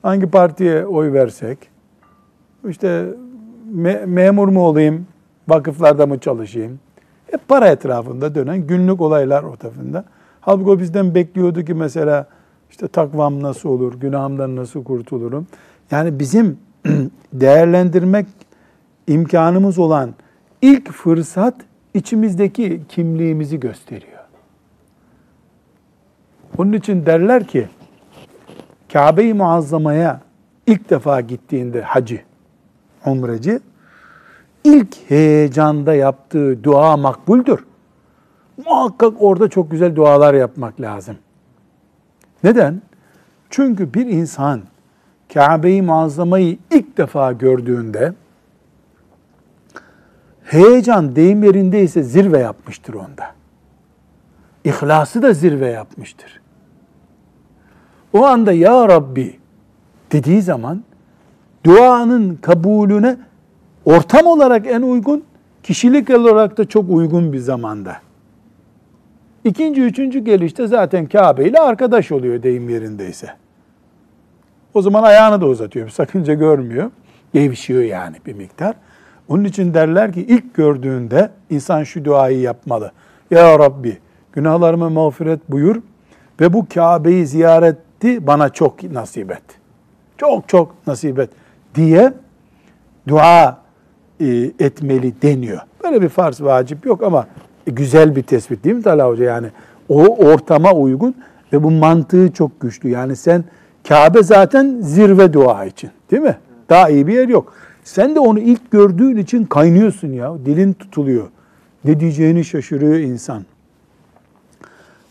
Hangi 0.03 0.27
partiye 0.27 0.87
oy 0.87 1.13
versek? 1.13 1.59
İşte 2.69 3.07
me- 3.75 4.07
memur 4.07 4.49
mu 4.49 4.61
olayım? 4.67 5.07
Vakıflarda 5.49 6.07
mı 6.07 6.19
çalışayım? 6.19 6.81
Hep 7.31 7.49
para 7.49 7.69
etrafında 7.69 8.35
dönen 8.35 8.67
günlük 8.67 9.01
olaylar 9.01 9.43
o 9.43 9.57
tarafında. 9.57 10.05
Halbuki 10.41 10.71
o 10.71 10.79
bizden 10.79 11.15
bekliyordu 11.15 11.65
ki 11.65 11.75
mesela 11.75 12.27
işte 12.71 12.89
takvam 12.89 13.43
nasıl 13.43 13.69
olur, 13.69 13.95
günahımdan 14.01 14.57
nasıl 14.57 14.85
kurtulurum? 14.85 15.47
Yani 15.91 16.19
bizim 16.19 16.59
değerlendirmek 17.33 18.27
imkanımız 19.07 19.79
olan 19.79 20.15
ilk 20.63 20.93
fırsat 20.93 21.55
içimizdeki 21.95 22.81
kimliğimizi 22.89 23.61
gösteriyor. 23.61 24.10
Onun 26.59 26.73
için 26.73 27.07
derler 27.07 27.47
ki 27.47 27.69
Kabe-i 28.93 29.35
Muazzama'ya 29.35 30.21
ilk 30.67 30.91
defa 30.91 31.21
gittiğinde 31.21 31.83
hacı, 31.83 32.21
umreci 33.07 33.61
ilk 34.65 35.11
heyecanda 35.11 35.95
yaptığı 35.95 36.65
dua 36.65 36.97
makbuldür. 36.97 37.65
Muhakkak 38.67 39.23
orada 39.23 39.49
çok 39.49 39.71
güzel 39.71 39.97
dualar 39.97 40.35
yapmak 40.35 40.81
lazım. 40.81 41.17
Neden? 42.45 42.83
Çünkü 43.51 43.95
bir 43.95 44.07
insan 44.07 44.63
Kabe-i 45.35 45.83
Muazzama'yı 45.83 46.59
ilk 46.71 46.99
defa 46.99 47.33
gördüğünde 47.33 48.15
heyecan 50.45 51.17
deyim 51.17 51.45
yerindeyse 51.45 52.03
zirve 52.03 52.39
yapmıştır 52.39 52.95
onda. 52.95 53.35
İhlası 54.65 55.23
da 55.23 55.33
zirve 55.33 55.69
yapmıştır. 55.69 56.40
O 58.13 58.25
anda 58.25 58.53
ya 58.53 58.89
Rabbi 58.89 59.37
dediği 60.13 60.43
zaman 60.43 60.83
duanın 61.65 62.35
kabulüne 62.35 63.17
ortam 63.85 64.27
olarak 64.27 64.67
en 64.67 64.83
uygun, 64.83 65.25
kişilik 65.63 66.11
olarak 66.11 66.59
da 66.59 66.69
çok 66.69 66.91
uygun 66.91 67.33
bir 67.33 67.39
zamanda. 67.39 67.97
İkinci, 69.45 69.83
üçüncü 69.83 70.19
gelişte 70.19 70.67
zaten 70.67 71.07
Kabe 71.07 71.45
ile 71.45 71.59
arkadaş 71.59 72.13
oluyor 72.13 72.43
deyim 72.43 72.69
yerindeyse. 72.69 73.29
O 74.75 74.83
zaman 74.83 75.03
ayağını 75.03 75.41
da 75.41 75.47
uzatıyor. 75.47 75.87
Bir 75.87 75.91
sakınca 75.91 76.35
görmüyor. 76.35 76.91
Gevşiyor 77.35 77.83
yani 77.83 78.17
bir 78.27 78.35
miktar. 78.35 78.75
Onun 79.29 79.45
için 79.45 79.75
derler 79.75 80.13
ki 80.13 80.21
ilk 80.29 80.55
gördüğünde 80.55 81.31
insan 81.51 81.83
şu 81.83 82.05
duayı 82.05 82.41
yapmalı. 82.41 82.93
Ya 83.31 83.59
Rabbi 83.59 83.99
günahlarımı 84.33 84.91
mağfiret 84.91 85.41
buyur 85.51 85.77
ve 86.41 86.53
bu 86.53 86.67
Kabe'yi 86.75 87.27
ziyareti 88.01 88.27
bana 88.27 88.49
çok 88.49 88.83
nasip 88.83 89.31
et. 89.31 89.43
Çok 90.19 90.49
çok 90.49 90.75
nasip 90.87 91.19
et 91.19 91.31
diye 91.75 92.13
dua 93.09 93.59
e, 94.21 94.27
etmeli 94.59 95.23
deniyor. 95.23 95.61
Böyle 95.85 96.03
bir 96.03 96.09
farz 96.09 96.43
vacip 96.43 96.87
yok 96.87 97.03
ama 97.03 97.27
güzel 97.67 98.17
bir 98.17 98.23
tespit 98.23 98.65
değil 98.65 98.77
mi 98.77 98.83
Talha 98.83 99.09
Hoca? 99.09 99.25
Yani 99.25 99.47
o 99.89 100.17
ortama 100.17 100.73
uygun 100.73 101.15
ve 101.53 101.63
bu 101.63 101.71
mantığı 101.71 102.33
çok 102.33 102.61
güçlü. 102.61 102.89
Yani 102.89 103.17
sen 103.17 103.45
Kabe 103.89 104.23
zaten 104.23 104.79
zirve 104.81 105.33
dua 105.33 105.65
için 105.65 105.91
değil 106.11 106.23
mi? 106.23 106.37
Daha 106.69 106.89
iyi 106.89 107.07
bir 107.07 107.15
yer 107.15 107.29
yok. 107.29 107.53
Sen 107.85 108.15
de 108.15 108.21
onu 108.21 108.39
ilk 108.39 108.71
gördüğün 108.71 109.17
için 109.17 109.45
kaynıyorsun 109.45 110.13
ya. 110.13 110.35
Dilin 110.45 110.73
tutuluyor. 110.73 111.29
Ne 111.85 112.01
diyeceğini 112.01 112.45
şaşırıyor 112.45 112.97
insan. 112.97 113.45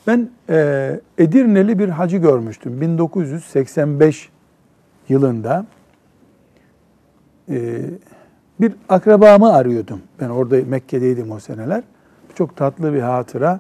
Ben 0.08 0.30
e, 0.50 1.00
Edirneli 1.18 1.80
bir 1.80 1.90
hacı 1.90 2.18
görmüştüm. 2.18 2.82
1985 2.82 4.30
yılında 5.10 5.66
e, 7.50 7.82
bir 8.62 8.74
akrabamı 8.90 9.54
arıyordum. 9.54 10.02
Ben 10.20 10.30
orada 10.30 10.56
Mekke'deydim 10.68 11.32
o 11.32 11.40
seneler. 11.40 11.84
Çok 12.36 12.58
tatlı 12.58 12.94
bir 12.94 13.02
hatıra. 13.02 13.60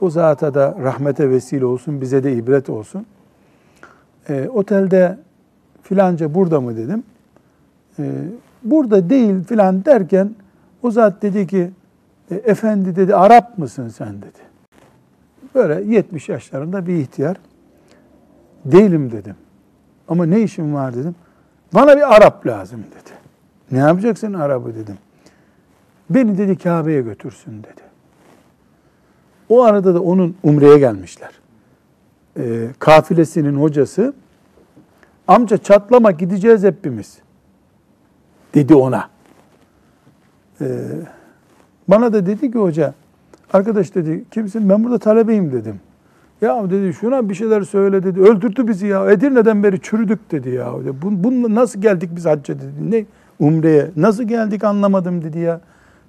O 0.00 0.10
zata 0.10 0.54
da 0.54 0.76
rahmete 0.82 1.30
vesile 1.30 1.64
olsun, 1.64 2.00
bize 2.00 2.24
de 2.24 2.32
ibret 2.32 2.70
olsun. 2.70 3.06
E, 4.28 4.48
otelde 4.48 5.18
filanca 5.82 6.34
burada 6.34 6.60
mı 6.60 6.76
dedim. 6.76 7.02
E, 7.98 8.02
burada 8.62 9.10
değil 9.10 9.44
filan 9.44 9.84
derken 9.84 10.34
o 10.82 10.90
zat 10.90 11.22
dedi 11.22 11.46
ki 11.46 11.70
e, 12.30 12.34
efendi 12.34 12.96
dedi 12.96 13.14
Arap 13.14 13.58
mısın 13.58 13.88
sen 13.88 14.22
dedi. 14.22 14.51
Böyle 15.54 15.94
70 15.94 16.28
yaşlarında 16.28 16.86
bir 16.86 16.96
ihtiyar. 16.96 17.36
Değilim 18.64 19.12
dedim. 19.12 19.36
Ama 20.08 20.26
ne 20.26 20.40
işim 20.40 20.74
var 20.74 20.94
dedim. 20.94 21.14
Bana 21.74 21.96
bir 21.96 22.16
Arap 22.16 22.46
lazım 22.46 22.80
dedi. 22.80 23.10
Ne 23.70 23.78
yapacaksın 23.78 24.32
Arap'ı 24.34 24.74
dedim. 24.74 24.98
Beni 26.10 26.38
dedi 26.38 26.58
Kabe'ye 26.58 27.02
götürsün 27.02 27.62
dedi. 27.62 27.82
O 29.48 29.62
arada 29.62 29.94
da 29.94 30.02
onun 30.02 30.36
umreye 30.42 30.78
gelmişler. 30.78 31.30
Ee, 32.38 32.68
kafilesinin 32.78 33.54
hocası 33.54 34.14
amca 35.28 35.56
çatlama 35.56 36.10
gideceğiz 36.10 36.62
hepimiz 36.62 37.18
dedi 38.54 38.74
ona. 38.74 39.08
Ee, 40.60 40.66
bana 41.88 42.12
da 42.12 42.26
dedi 42.26 42.52
ki 42.52 42.58
hoca 42.58 42.94
arkadaş 43.52 43.94
dedi 43.94 44.24
kimsin 44.30 44.68
ben 44.68 44.84
burada 44.84 44.98
talebeyim 44.98 45.52
dedim. 45.52 45.80
Ya 46.40 46.70
dedi 46.70 46.94
şuna 46.94 47.28
bir 47.28 47.34
şeyler 47.34 47.62
söyle 47.62 48.02
dedi. 48.02 48.20
Öldürdü 48.20 48.68
bizi 48.68 48.86
ya. 48.86 49.10
Edirne'den 49.10 49.62
beri 49.62 49.80
çürüdük 49.80 50.30
dedi 50.30 50.50
ya. 50.50 50.72
Bun, 51.02 51.24
bununla 51.24 51.60
nasıl 51.60 51.80
geldik 51.80 52.10
biz 52.16 52.26
hacca 52.26 52.54
dedi. 52.54 52.90
Ne 52.90 53.04
umreye 53.40 53.90
nasıl 53.96 54.22
geldik 54.24 54.64
anlamadım 54.64 55.24
dedi 55.24 55.38
ya. 55.38 55.60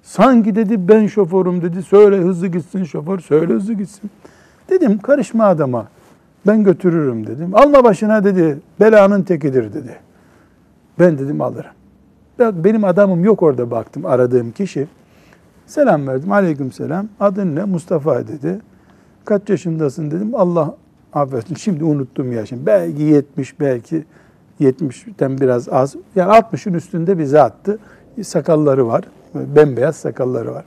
Sanki 0.02 0.54
dedi 0.54 0.88
ben 0.88 1.06
şoförüm 1.06 1.62
dedi. 1.62 1.82
Söyle 1.82 2.16
hızlı 2.16 2.46
gitsin 2.46 2.84
şoför. 2.84 3.18
Söyle 3.18 3.52
hızlı 3.52 3.72
gitsin. 3.74 4.10
Dedim 4.70 4.98
karışma 4.98 5.44
adama. 5.44 5.86
Ben 6.46 6.64
götürürüm 6.64 7.26
dedim. 7.26 7.50
Alma 7.54 7.84
başına 7.84 8.24
dedi. 8.24 8.58
Belanın 8.80 9.22
tekidir 9.22 9.74
dedi. 9.74 9.96
Ben 10.98 11.18
dedim 11.18 11.40
alırım. 11.40 11.70
Benim 12.38 12.84
adamım 12.84 13.24
yok 13.24 13.42
orada 13.42 13.70
baktım 13.70 14.06
aradığım 14.06 14.52
kişi. 14.52 14.86
Selam 15.66 16.06
verdim. 16.06 16.32
Aleyküm 16.32 16.72
selam. 16.72 17.08
Adın 17.20 17.56
ne? 17.56 17.64
Mustafa 17.64 18.28
dedi. 18.28 18.60
Kaç 19.24 19.50
yaşındasın 19.50 20.10
dedim. 20.10 20.30
Allah 20.34 20.76
affetsin. 21.12 21.54
Şimdi 21.54 21.84
unuttum 21.84 22.32
yaşım. 22.32 22.66
Belki 22.66 23.02
70, 23.02 23.60
belki 23.60 24.04
70'ten 24.60 25.38
biraz 25.38 25.68
az. 25.68 25.96
Yani 26.16 26.32
60'ın 26.32 26.74
üstünde 26.74 27.18
bir 27.18 27.24
zattı. 27.24 27.78
Sakalları 28.22 28.86
var. 28.86 29.04
Bembeyaz 29.34 29.96
sakalları 29.96 30.54
var. 30.54 30.64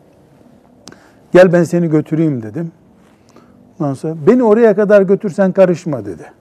Gel 1.31 1.53
ben 1.53 1.63
seni 1.63 1.89
götüreyim 1.89 2.43
dedim. 2.43 2.71
Ondan 3.79 3.93
sonra 3.93 4.15
beni 4.27 4.43
oraya 4.43 4.75
kadar 4.75 5.01
götürsen 5.01 5.51
karışma 5.51 6.05
dedi. 6.05 6.31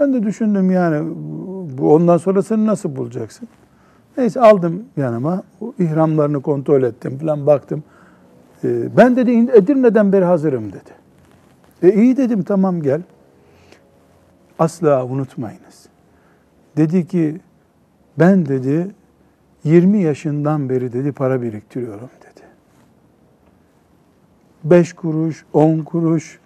Ben 0.00 0.12
de 0.12 0.22
düşündüm 0.22 0.70
yani 0.70 1.12
bu 1.78 1.94
ondan 1.94 2.16
sonrasını 2.16 2.66
nasıl 2.66 2.96
bulacaksın? 2.96 3.48
Neyse 4.18 4.40
aldım 4.40 4.84
yanıma. 4.96 5.42
İhramlarını 5.78 6.42
kontrol 6.42 6.82
ettim 6.82 7.18
falan 7.18 7.46
baktım. 7.46 7.84
Ee, 8.64 8.96
ben 8.96 9.16
dedi 9.16 9.30
Edirne'den 9.30 10.12
beri 10.12 10.24
hazırım 10.24 10.72
dedi. 10.72 10.90
E 11.82 11.94
iyi 11.94 12.16
dedim 12.16 12.42
tamam 12.42 12.82
gel. 12.82 13.02
Asla 14.58 15.06
unutmayınız. 15.06 15.88
Dedi 16.76 17.06
ki 17.06 17.40
ben 18.18 18.46
dedi 18.46 18.90
20 19.64 20.02
yaşından 20.02 20.68
beri 20.68 20.92
dedi 20.92 21.12
para 21.12 21.42
biriktiriyorum 21.42 22.10
dedi. 22.20 22.46
5 24.64 24.92
kuruş, 24.92 25.44
10 25.52 25.78
kuruş 25.78 26.38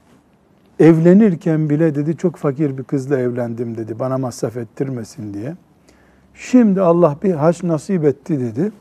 evlenirken 0.78 1.70
bile 1.70 1.94
dedi 1.94 2.16
çok 2.16 2.36
fakir 2.36 2.78
bir 2.78 2.84
kızla 2.84 3.18
evlendim 3.18 3.76
dedi. 3.76 3.98
Bana 3.98 4.18
masraf 4.18 4.56
ettirmesin 4.56 5.34
diye. 5.34 5.54
Şimdi 6.34 6.80
Allah 6.80 7.16
bir 7.22 7.34
haç 7.34 7.62
nasip 7.62 8.04
etti 8.04 8.40
dedi. 8.40 8.72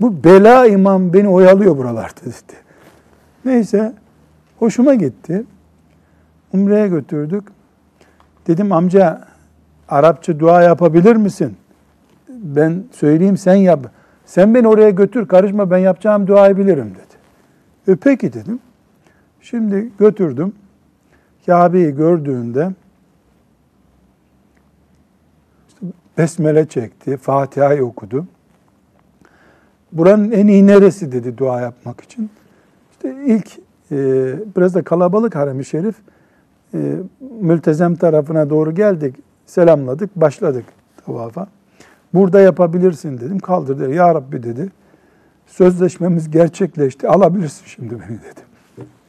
Bu 0.00 0.24
bela 0.24 0.66
imam 0.66 1.12
beni 1.12 1.28
oyalıyor 1.28 1.76
buralarda 1.76 2.20
dedi. 2.20 2.56
Neyse 3.44 3.92
hoşuma 4.58 4.94
gitti. 4.94 5.44
Umre'ye 6.52 6.88
götürdük. 6.88 7.44
Dedim 8.46 8.72
amca 8.72 9.24
Arapça 9.88 10.40
dua 10.40 10.62
yapabilir 10.62 11.16
misin? 11.16 11.56
Ben 12.28 12.84
söyleyeyim 12.92 13.36
sen 13.36 13.54
yap. 13.54 13.90
Sen 14.26 14.54
beni 14.54 14.68
oraya 14.68 14.90
götür 14.90 15.28
karışma 15.28 15.70
ben 15.70 15.78
yapacağım 15.78 16.26
duayı 16.26 16.56
bilirim 16.56 16.94
dedi. 16.94 17.14
E 17.92 17.96
peki 17.96 18.32
dedim. 18.32 18.60
Şimdi 19.40 19.90
götürdüm. 19.98 20.52
Kabe'yi 21.46 21.94
gördüğünde 21.94 22.70
işte 25.68 25.86
besmele 26.18 26.68
çekti, 26.68 27.16
Fatiha'yı 27.16 27.84
okudu. 27.84 28.26
Buranın 29.92 30.30
en 30.30 30.46
iyi 30.46 30.66
neresi 30.66 31.12
dedi 31.12 31.38
dua 31.38 31.60
yapmak 31.60 32.00
için. 32.00 32.30
İşte 32.90 33.16
ilk 33.26 33.58
e, 33.92 33.96
biraz 34.56 34.74
da 34.74 34.82
kalabalık 34.82 35.36
harem-i 35.36 35.64
şerif 35.64 35.94
e, 36.74 36.94
mültezem 37.40 37.94
tarafına 37.94 38.50
doğru 38.50 38.74
geldik, 38.74 39.16
selamladık, 39.46 40.16
başladık 40.16 40.64
tavafa. 41.06 41.46
Burada 42.14 42.40
yapabilirsin 42.40 43.18
dedim. 43.18 43.38
Kaldır 43.38 43.80
dedi. 43.80 43.94
Ya 43.94 44.14
Rabbi 44.14 44.42
dedi. 44.42 44.68
Sözleşmemiz 45.46 46.30
gerçekleşti. 46.30 47.08
Alabilirsin 47.08 47.66
şimdi 47.66 47.94
beni 47.94 48.18
dedim. 48.18 48.44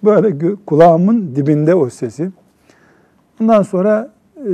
Böyle 0.03 0.55
kulağımın 0.65 1.35
dibinde 1.35 1.75
o 1.75 1.89
sesi. 1.89 2.31
Ondan 3.41 3.63
sonra 3.63 4.11
e, 4.37 4.51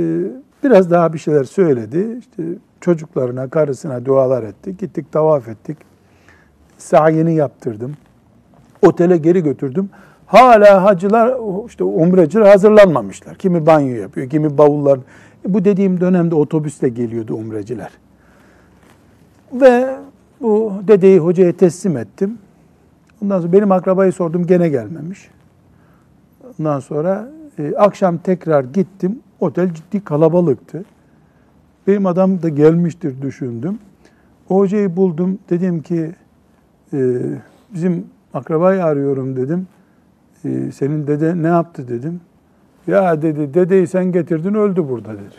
biraz 0.64 0.90
daha 0.90 1.12
bir 1.12 1.18
şeyler 1.18 1.44
söyledi. 1.44 2.18
İşte 2.18 2.42
çocuklarına, 2.80 3.48
karısına 3.48 4.04
dualar 4.04 4.42
ettik. 4.42 4.78
Gittik, 4.78 5.12
tavaf 5.12 5.48
ettik. 5.48 5.78
Sa'yini 6.78 7.34
yaptırdım. 7.34 7.96
Otele 8.82 9.16
geri 9.16 9.42
götürdüm. 9.42 9.90
Hala 10.26 10.84
hacılar, 10.84 11.36
işte 11.66 11.84
umreciler 11.84 12.46
hazırlanmamışlar. 12.46 13.34
Kimi 13.34 13.66
banyo 13.66 13.96
yapıyor, 13.96 14.30
kimi 14.30 14.58
bavullar. 14.58 14.98
Bu 15.48 15.64
dediğim 15.64 16.00
dönemde 16.00 16.34
otobüsle 16.34 16.88
geliyordu 16.88 17.34
umreciler. 17.34 17.90
Ve 19.52 19.96
bu 20.40 20.72
dedeyi 20.88 21.18
hocaya 21.18 21.52
teslim 21.52 21.96
ettim. 21.96 22.38
Ondan 23.22 23.40
sonra 23.40 23.52
benim 23.52 23.72
akrabayı 23.72 24.12
sordum 24.12 24.46
gene 24.46 24.68
gelmemiş. 24.68 25.30
Ondan 26.58 26.80
sonra 26.80 27.28
e, 27.58 27.74
akşam 27.76 28.18
tekrar 28.18 28.64
gittim. 28.64 29.20
Otel 29.42 29.74
ciddi 29.74 30.04
kalabalıktı. 30.04 30.84
Benim 31.86 32.06
adam 32.06 32.42
da 32.42 32.48
gelmiştir 32.48 33.22
düşündüm. 33.22 33.78
O 34.48 34.58
hocayı 34.58 34.96
buldum. 34.96 35.38
Dedim 35.50 35.82
ki 35.82 36.12
e, 36.92 37.18
bizim 37.74 38.06
akrabayı 38.34 38.84
arıyorum 38.84 39.36
dedim. 39.36 39.66
"E, 40.44 40.72
senin 40.72 41.06
dede 41.06 41.42
ne 41.42 41.46
yaptı 41.46 41.88
dedim. 41.88 42.20
Ya 42.86 43.22
dedi 43.22 43.54
dedeyi 43.54 43.86
sen 43.86 44.12
getirdin 44.12 44.54
öldü 44.54 44.88
burada 44.88 45.12
dedi. 45.12 45.34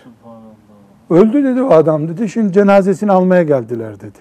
Öldü 1.09 1.43
dedi 1.43 1.61
o 1.61 1.69
adam 1.71 2.07
dedi. 2.07 2.29
Şimdi 2.29 2.53
cenazesini 2.53 3.11
almaya 3.11 3.43
geldiler 3.43 3.99
dedi. 3.99 4.19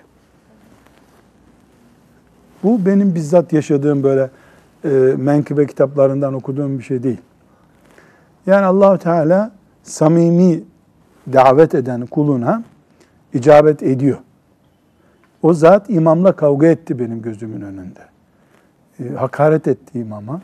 Bu 2.62 2.86
benim 2.86 3.14
bizzat 3.14 3.52
yaşadığım 3.52 4.02
böyle 4.02 4.30
e, 4.84 4.88
menkıbe 5.16 5.66
kitaplarından 5.66 6.34
okuduğum 6.34 6.78
bir 6.78 6.84
şey 6.84 7.02
değil. 7.02 7.20
Yani 8.46 8.66
Allahu 8.66 8.98
Teala 8.98 9.52
samimi 9.82 10.64
davet 11.32 11.74
eden 11.74 12.06
kuluna 12.06 12.64
icabet 13.32 13.82
ediyor. 13.82 14.18
O 15.42 15.54
zat 15.54 15.90
imamla 15.90 16.36
kavga 16.36 16.66
etti 16.66 16.98
benim 16.98 17.22
gözümün 17.22 17.60
önünde. 17.60 18.00
E, 19.00 19.14
hakaret 19.14 19.68
etti 19.68 19.98
imama. 19.98 20.40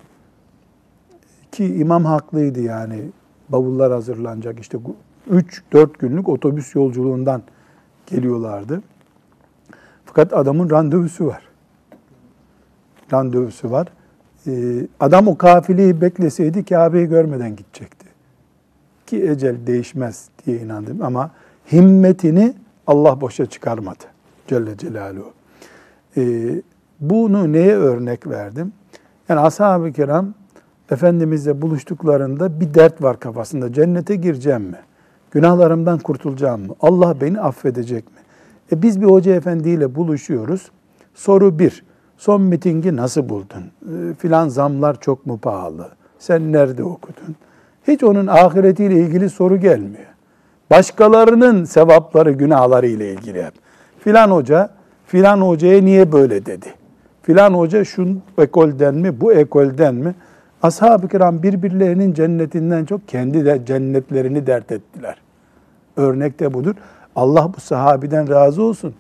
Ki 1.53 1.75
imam 1.75 2.05
haklıydı 2.05 2.61
yani. 2.61 3.01
Bavullar 3.49 3.93
hazırlanacak 3.93 4.61
işte 4.61 4.79
3-4 5.31 5.89
günlük 5.99 6.29
otobüs 6.29 6.75
yolculuğundan 6.75 7.43
geliyorlardı. 8.07 8.83
Fakat 10.05 10.33
adamın 10.33 10.71
randevusu 10.71 11.27
var. 11.27 11.43
Randevusu 13.13 13.71
var. 13.71 13.89
Ee, 14.47 14.87
adam 15.01 15.29
o 15.29 15.39
kafileyi 15.39 16.01
bekleseydi 16.01 16.65
Kabe'yi 16.65 17.07
görmeden 17.07 17.57
gidecekti. 17.57 17.98
Ki 19.09 19.29
ecel 19.29 19.67
değişmez 19.67 20.29
diye 20.47 20.59
inandım 20.59 21.03
ama 21.03 21.31
himmetini 21.73 22.55
Allah 22.87 23.21
boşa 23.21 23.47
çıkarmadı. 23.47 24.05
Celle 24.47 24.77
Celaluhu. 24.77 25.33
Ee, 26.17 26.63
bunu 27.01 27.53
neye 27.53 27.77
örnek 27.77 28.27
verdim? 28.27 28.73
Yani 29.29 29.41
ashab-ı 29.41 29.93
kiram 29.93 30.35
Efendimizle 30.91 31.63
buluştuklarında 31.63 32.61
bir 32.61 32.75
dert 32.75 33.03
var 33.03 33.21
kafasında. 33.21 33.73
Cennete 33.73 34.17
gireceğim 34.17 34.63
mi? 34.63 34.79
Günahlarımdan 35.31 35.99
kurtulacağım 35.99 36.67
mı? 36.67 36.75
Allah 36.81 37.21
beni 37.21 37.41
affedecek 37.41 38.07
mi? 38.07 38.19
E 38.73 38.83
biz 38.83 39.01
bir 39.01 39.07
hoca 39.07 39.35
efendiyle 39.35 39.95
buluşuyoruz. 39.95 40.71
Soru 41.15 41.59
bir, 41.59 41.85
son 42.17 42.43
mitingi 42.43 42.97
nasıl 42.97 43.29
buldun? 43.29 43.63
E, 43.83 44.15
filan 44.15 44.49
zamlar 44.49 45.01
çok 45.01 45.27
mu 45.27 45.39
pahalı? 45.39 45.89
Sen 46.19 46.53
nerede 46.53 46.85
okudun? 46.85 47.37
Hiç 47.89 48.05
onun 48.05 48.27
ahiretiyle 48.27 48.95
ilgili 48.95 49.31
soru 49.31 49.57
gelmiyor. 49.57 50.07
Başkalarının 50.71 51.65
sevapları, 51.65 52.33
günahları 52.33 52.87
ile 52.87 53.13
ilgili 53.13 53.45
hep. 53.45 53.53
Filan 53.99 54.31
hoca, 54.31 54.71
filan 55.07 55.41
hocaya 55.41 55.83
niye 55.83 56.13
böyle 56.13 56.47
dedi? 56.47 56.67
Filan 57.23 57.55
hoca 57.55 57.85
şu 57.85 58.09
ekolden 58.39 58.95
mi, 58.95 59.21
bu 59.21 59.33
ekolden 59.33 59.95
mi? 59.95 60.15
Ashab-ı 60.63 61.09
kiram 61.09 61.43
birbirlerinin 61.43 62.15
cennetinden 62.15 62.85
çok 62.85 63.09
kendi 63.09 63.45
de 63.45 63.61
cennetlerini 63.67 64.47
dert 64.47 64.73
ettiler. 64.73 65.17
Örnek 65.97 66.41
de 66.41 66.55
budur. 66.55 66.75
Allah 67.17 67.51
bu 67.57 67.61
sahabiden 67.61 68.29
razı 68.29 68.63
olsun. 68.63 68.95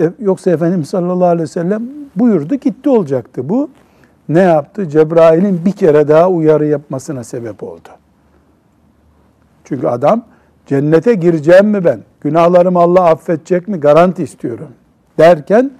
E, 0.00 0.10
yoksa 0.18 0.50
Efendimiz 0.50 0.88
sallallahu 0.88 1.28
aleyhi 1.28 1.42
ve 1.42 1.46
sellem 1.46 1.82
buyurdu 2.16 2.54
gitti 2.54 2.88
olacaktı. 2.88 3.48
Bu 3.48 3.70
ne 4.28 4.40
yaptı? 4.40 4.88
Cebrail'in 4.88 5.64
bir 5.64 5.72
kere 5.72 6.08
daha 6.08 6.30
uyarı 6.30 6.66
yapmasına 6.66 7.24
sebep 7.24 7.62
oldu. 7.62 7.88
Çünkü 9.72 9.86
adam 9.86 10.24
cennete 10.66 11.14
gireceğim 11.14 11.66
mi 11.66 11.84
ben? 11.84 12.00
Günahlarımı 12.20 12.78
Allah 12.78 13.04
affedecek 13.04 13.68
mi? 13.68 13.80
Garanti 13.80 14.22
istiyorum. 14.22 14.68
Derken 15.18 15.70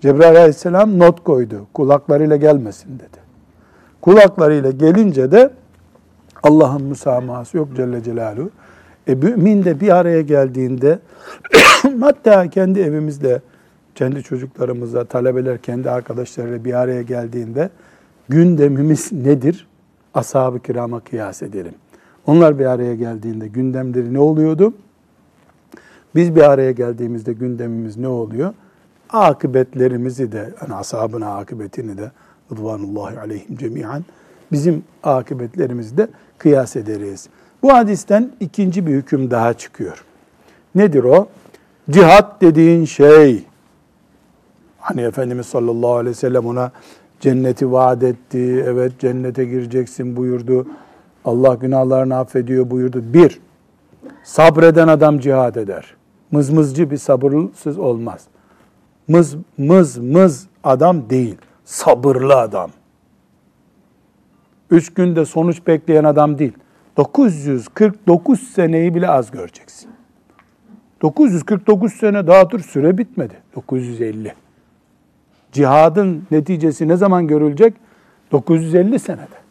Cebrail 0.00 0.36
aleyhisselam 0.36 0.98
not 0.98 1.24
koydu. 1.24 1.66
Kulaklarıyla 1.74 2.36
gelmesin 2.36 2.94
dedi. 2.98 3.18
Kulaklarıyla 4.00 4.70
gelince 4.70 5.32
de 5.32 5.50
Allah'ın 6.42 6.82
müsamahası 6.82 7.56
yok 7.56 7.68
Celle 7.76 8.02
Celaluhu. 8.02 8.50
E 9.06 9.14
mümin 9.14 9.64
de 9.64 9.80
bir 9.80 9.96
araya 9.96 10.20
geldiğinde 10.20 10.98
hatta 12.00 12.50
kendi 12.50 12.80
evimizde 12.80 13.40
kendi 13.94 14.22
çocuklarımızla, 14.22 15.04
talebeler 15.04 15.58
kendi 15.58 15.90
arkadaşlarıyla 15.90 16.64
bir 16.64 16.74
araya 16.74 17.02
geldiğinde 17.02 17.70
gündemimiz 18.28 19.12
nedir? 19.12 19.66
Ashab-ı 20.14 20.60
kirama 20.60 21.00
kıyas 21.00 21.42
edelim. 21.42 21.74
Onlar 22.28 22.58
bir 22.58 22.64
araya 22.64 22.94
geldiğinde 22.94 23.48
gündemleri 23.48 24.14
ne 24.14 24.18
oluyordu? 24.18 24.74
Biz 26.14 26.36
bir 26.36 26.50
araya 26.50 26.70
geldiğimizde 26.70 27.32
gündemimiz 27.32 27.96
ne 27.96 28.08
oluyor? 28.08 28.54
Akıbetlerimizi 29.10 30.32
de, 30.32 30.54
yani 30.62 30.74
ashabın 30.74 31.20
akıbetini 31.20 31.98
de 31.98 32.10
Rıdvanullahi 32.52 33.20
aleyhim 33.20 33.56
cemiyen 33.56 34.04
bizim 34.52 34.82
akıbetlerimizi 35.02 35.96
de 35.96 36.08
kıyas 36.38 36.76
ederiz. 36.76 37.28
Bu 37.62 37.72
hadisten 37.72 38.30
ikinci 38.40 38.86
bir 38.86 38.92
hüküm 38.92 39.30
daha 39.30 39.54
çıkıyor. 39.54 40.04
Nedir 40.74 41.04
o? 41.04 41.28
Cihat 41.90 42.40
dediğin 42.42 42.84
şey, 42.84 43.44
hani 44.78 45.00
Efendimiz 45.00 45.46
sallallahu 45.46 45.94
aleyhi 45.94 46.16
ve 46.16 46.20
sellem 46.20 46.46
ona 46.46 46.72
cenneti 47.20 47.72
vaat 47.72 48.02
etti, 48.02 48.64
evet 48.66 48.92
cennete 48.98 49.44
gireceksin 49.44 50.16
buyurdu. 50.16 50.66
Allah 51.24 51.54
günahlarını 51.54 52.16
affediyor 52.16 52.70
buyurdu. 52.70 53.02
Bir, 53.04 53.40
sabreden 54.22 54.88
adam 54.88 55.18
cihad 55.18 55.54
eder. 55.54 55.94
Mızmızcı 56.30 56.90
bir 56.90 56.96
sabırsız 56.96 57.78
olmaz. 57.78 58.24
Mız 59.08 59.36
mız 59.58 59.98
mız 59.98 60.46
adam 60.64 61.10
değil, 61.10 61.36
sabırlı 61.64 62.36
adam. 62.36 62.70
Üç 64.70 64.94
günde 64.94 65.24
sonuç 65.24 65.66
bekleyen 65.66 66.04
adam 66.04 66.38
değil. 66.38 66.52
949 66.96 68.40
seneyi 68.40 68.94
bile 68.94 69.08
az 69.08 69.30
göreceksin. 69.30 69.90
949 71.02 71.92
sene 71.92 72.26
daha 72.26 72.50
dur 72.50 72.60
süre 72.60 72.98
bitmedi. 72.98 73.34
950. 73.56 74.34
Cihadın 75.52 76.24
neticesi 76.30 76.88
ne 76.88 76.96
zaman 76.96 77.26
görülecek? 77.26 77.74
950 78.32 78.98
senede. 78.98 79.47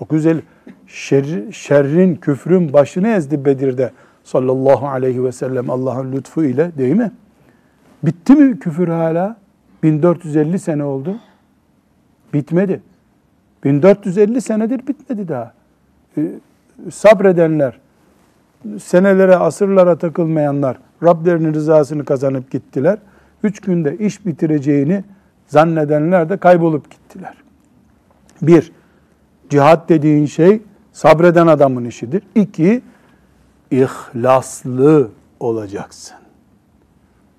950. 0.00 0.42
Şer, 0.86 1.52
şerrin, 1.52 2.14
küfrün 2.14 2.72
başını 2.72 3.08
ezdi 3.08 3.44
Bedir'de 3.44 3.90
sallallahu 4.24 4.88
aleyhi 4.88 5.24
ve 5.24 5.32
sellem 5.32 5.70
Allah'ın 5.70 6.12
lütfu 6.12 6.44
ile 6.44 6.78
değil 6.78 6.94
mi? 6.94 7.12
Bitti 8.02 8.32
mi 8.32 8.58
küfür 8.58 8.88
hala? 8.88 9.36
1450 9.82 10.58
sene 10.58 10.84
oldu. 10.84 11.16
Bitmedi. 12.34 12.80
1450 13.64 14.40
senedir 14.40 14.86
bitmedi 14.86 15.28
daha. 15.28 15.52
Ee, 16.18 16.30
sabredenler, 16.90 17.78
senelere, 18.78 19.36
asırlara 19.36 19.98
takılmayanlar 19.98 20.76
Rablerinin 21.02 21.54
rızasını 21.54 22.04
kazanıp 22.04 22.50
gittiler. 22.50 22.98
Üç 23.42 23.60
günde 23.60 23.96
iş 23.96 24.26
bitireceğini 24.26 25.04
zannedenler 25.46 26.28
de 26.28 26.36
kaybolup 26.36 26.90
gittiler. 26.90 27.34
Bir, 28.42 28.72
cihat 29.50 29.88
dediğin 29.88 30.26
şey 30.26 30.62
sabreden 30.92 31.46
adamın 31.46 31.84
işidir. 31.84 32.22
İki, 32.34 32.82
ihlaslı 33.70 35.10
olacaksın. 35.40 36.16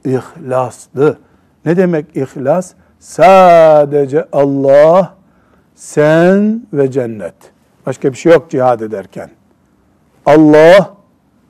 İhlaslı. 0.05 1.17
Ne 1.65 1.77
demek 1.77 2.15
ihlas? 2.15 2.73
Sadece 2.99 4.27
Allah, 4.31 5.15
sen 5.75 6.67
ve 6.73 6.91
cennet. 6.91 7.35
Başka 7.85 8.11
bir 8.11 8.17
şey 8.17 8.31
yok 8.31 8.49
cihad 8.49 8.79
ederken. 8.79 9.29
Allah, 10.25 10.93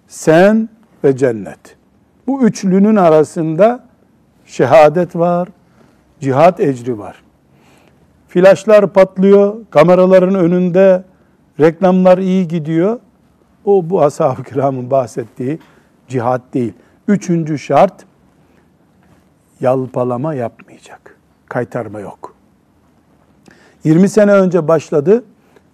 sen 0.07 0.69
ve 1.03 1.17
cennet. 1.17 1.77
Bu 2.27 2.43
üçlünün 2.43 2.95
arasında 2.95 3.83
şehadet 4.45 5.15
var, 5.15 5.49
cihat 6.19 6.59
ecri 6.59 6.99
var. 6.99 7.24
Flaşlar 8.35 8.93
patlıyor, 8.93 9.55
kameraların 9.69 10.35
önünde 10.35 11.03
reklamlar 11.59 12.17
iyi 12.17 12.47
gidiyor. 12.47 12.99
O 13.65 13.89
bu 13.89 14.03
ashab-ı 14.03 14.43
kiramın 14.43 14.91
bahsettiği 14.91 15.59
cihat 16.07 16.41
değil. 16.53 16.73
Üçüncü 17.07 17.59
şart 17.59 18.05
yalpalama 19.61 20.33
yapmayacak. 20.33 21.17
Kaytarma 21.49 21.99
yok. 21.99 22.35
20 23.83 24.09
sene 24.09 24.31
önce 24.31 24.67
başladı. 24.67 25.23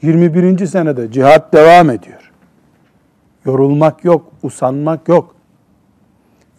21. 0.02 0.66
senede 0.66 1.12
cihat 1.12 1.54
devam 1.54 1.90
ediyor. 1.90 2.32
Yorulmak 3.46 4.06
yok, 4.06 4.32
usanmak 4.44 5.08
yok. 5.08 5.36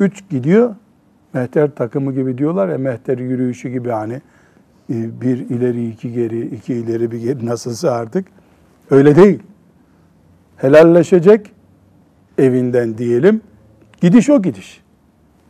Üç 0.01 0.29
gidiyor, 0.31 0.75
mehter 1.33 1.71
takımı 1.71 2.13
gibi 2.13 2.39
diyorlar 2.39 2.69
ya, 2.69 2.79
mehter 2.79 3.19
yürüyüşü 3.19 3.69
gibi 3.69 3.91
hani 3.91 4.21
bir 4.93 5.38
ileri 5.51 5.88
iki 5.88 6.12
geri, 6.12 6.47
iki 6.47 6.74
ileri 6.74 7.11
bir 7.11 7.20
geri 7.20 7.47
nasılsa 7.47 7.90
artık. 7.90 8.26
Öyle 8.90 9.16
değil. 9.16 9.38
Helalleşecek 10.57 11.53
evinden 12.38 12.99
diyelim. 12.99 13.40
Gidiş 14.01 14.30
o 14.30 14.43
gidiş. 14.43 14.82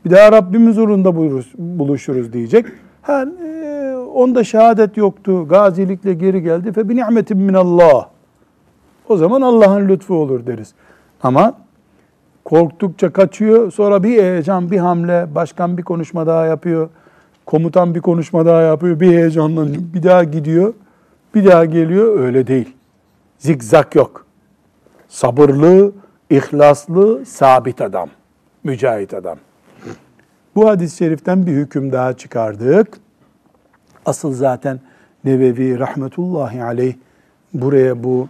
Bir 0.05 0.11
daha 0.11 0.33
Rabbimiz 0.33 0.79
uğrunda 0.79 1.17
buluşuruz 1.59 2.33
diyecek. 2.33 2.67
Ha, 3.03 3.25
e, 3.45 3.97
onda 4.15 4.45
şehadet 4.45 4.97
yoktu. 4.97 5.49
Gazilikle 5.49 6.15
geri 6.15 6.43
geldi. 6.43 6.73
Fe 6.73 6.89
bi 6.89 6.97
ni'metin 6.97 7.39
minallah. 7.39 8.07
O 9.09 9.17
zaman 9.17 9.41
Allah'ın 9.41 9.89
lütfu 9.89 10.15
olur 10.15 10.47
deriz. 10.47 10.75
Ama 11.23 11.55
korktukça 12.45 13.13
kaçıyor. 13.13 13.73
Sonra 13.73 14.03
bir 14.03 14.23
heyecan, 14.23 14.71
bir 14.71 14.79
hamle, 14.79 15.35
başkan 15.35 15.79
bir 15.79 15.83
konuşma 15.83 16.27
daha 16.27 16.47
yapıyor. 16.47 16.89
Komutan 17.47 17.95
bir 17.95 18.01
konuşma 18.01 18.47
daha 18.47 18.63
yapıyor. 18.63 19.01
Bir 19.01 19.09
heyecanlanıyor. 19.09 19.83
Bir 19.95 20.03
daha 20.03 20.25
gidiyor. 20.25 20.75
Bir 21.35 21.47
daha 21.47 21.65
geliyor. 21.65 22.21
Öyle 22.21 22.47
değil. 22.47 22.77
Zikzak 23.39 23.95
yok. 23.95 24.27
Sabırlı, 25.09 25.93
ihlaslı, 26.31 27.27
sabit 27.27 27.81
adam. 27.81 28.09
Mücahit 28.65 29.15
adam. 29.15 29.39
Bu 30.55 30.69
hadis-i 30.69 30.97
şeriften 30.97 31.47
bir 31.47 31.53
hüküm 31.53 31.93
daha 31.93 32.13
çıkardık. 32.13 32.89
Asıl 34.07 34.33
zaten 34.33 34.81
Nevevi 35.25 35.79
rahmetullahi 35.79 36.65
aleyh 36.65 36.95
buraya 37.55 38.05
bu 38.05 38.29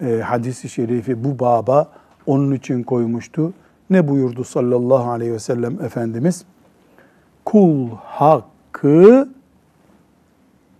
e, 0.00 0.20
hadisi 0.24 0.68
şerifi 0.68 1.24
bu 1.24 1.38
baba 1.38 1.88
onun 2.26 2.52
için 2.52 2.82
koymuştu. 2.82 3.52
Ne 3.90 4.08
buyurdu 4.08 4.44
sallallahu 4.44 5.10
aleyhi 5.10 5.32
ve 5.32 5.38
sellem 5.38 5.82
Efendimiz? 5.82 6.44
Kul 7.48 7.88
hakkı 8.04 9.28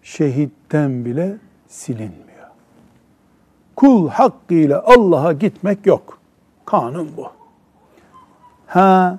şehitten 0.03 1.05
bile 1.05 1.37
silinmiyor. 1.69 2.49
Kul 3.77 4.09
hakkıyla 4.09 4.83
Allah'a 4.87 5.33
gitmek 5.33 5.87
yok. 5.87 6.19
Kanun 6.65 7.09
bu. 7.17 7.27
Ha 8.67 9.19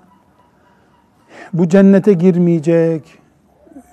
bu 1.54 1.70
cennete 1.70 2.14
girmeyecek, 2.14 3.04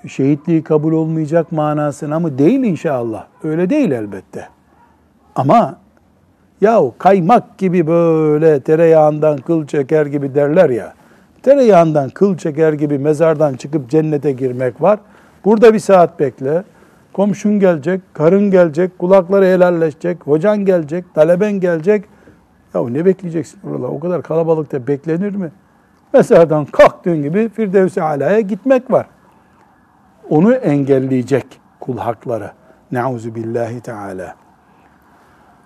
şehitliği 0.09 0.65
kabul 0.65 0.93
olmayacak 0.93 1.53
manasına 1.53 2.21
mı? 2.21 2.39
Değil 2.39 2.61
inşallah. 2.61 3.27
Öyle 3.43 3.71
değil 3.71 3.91
elbette. 3.91 4.49
Ama 5.37 5.79
yahu 6.61 6.95
kaymak 6.99 7.59
gibi 7.59 7.87
böyle 7.87 8.61
tereyağından 8.61 9.37
kıl 9.37 9.67
çeker 9.67 10.07
gibi 10.07 10.35
derler 10.35 10.71
ya. 10.71 10.95
Tereyağından 11.43 12.11
kıl 12.11 12.37
çeker 12.37 12.73
gibi 12.73 12.99
mezardan 12.99 13.55
çıkıp 13.55 13.91
cennete 13.91 14.33
girmek 14.33 14.83
var. 14.83 14.99
Burada 15.45 15.75
bir 15.75 15.79
saat 15.79 16.21
bekle. 16.21 16.65
Komşun 17.13 17.61
gelecek, 17.61 18.01
karın 18.15 18.51
gelecek, 18.51 18.99
kulakları 18.99 19.45
helalleşecek, 19.45 20.27
hocan 20.27 20.65
gelecek, 20.65 21.15
taleben 21.15 21.53
gelecek. 21.53 22.05
Ya 22.75 22.89
ne 22.89 23.05
bekleyeceksin 23.05 23.61
orada? 23.71 23.87
O 23.87 24.01
kadar 24.01 24.23
kalabalıkta 24.23 24.87
beklenir 24.87 25.35
mi? 25.35 25.51
Mezardan 26.13 26.65
kalktığın 26.65 27.23
gibi 27.23 27.49
Firdevs-i 27.49 28.03
Ala'ya 28.03 28.41
gitmek 28.41 28.91
var. 28.91 29.07
Onu 30.31 30.55
engelleyecek 30.55 31.47
kul 31.81 31.99
hakları. 31.99 32.51
Nauzu 32.93 33.35
billahi 33.35 33.81
teala. 33.81 34.46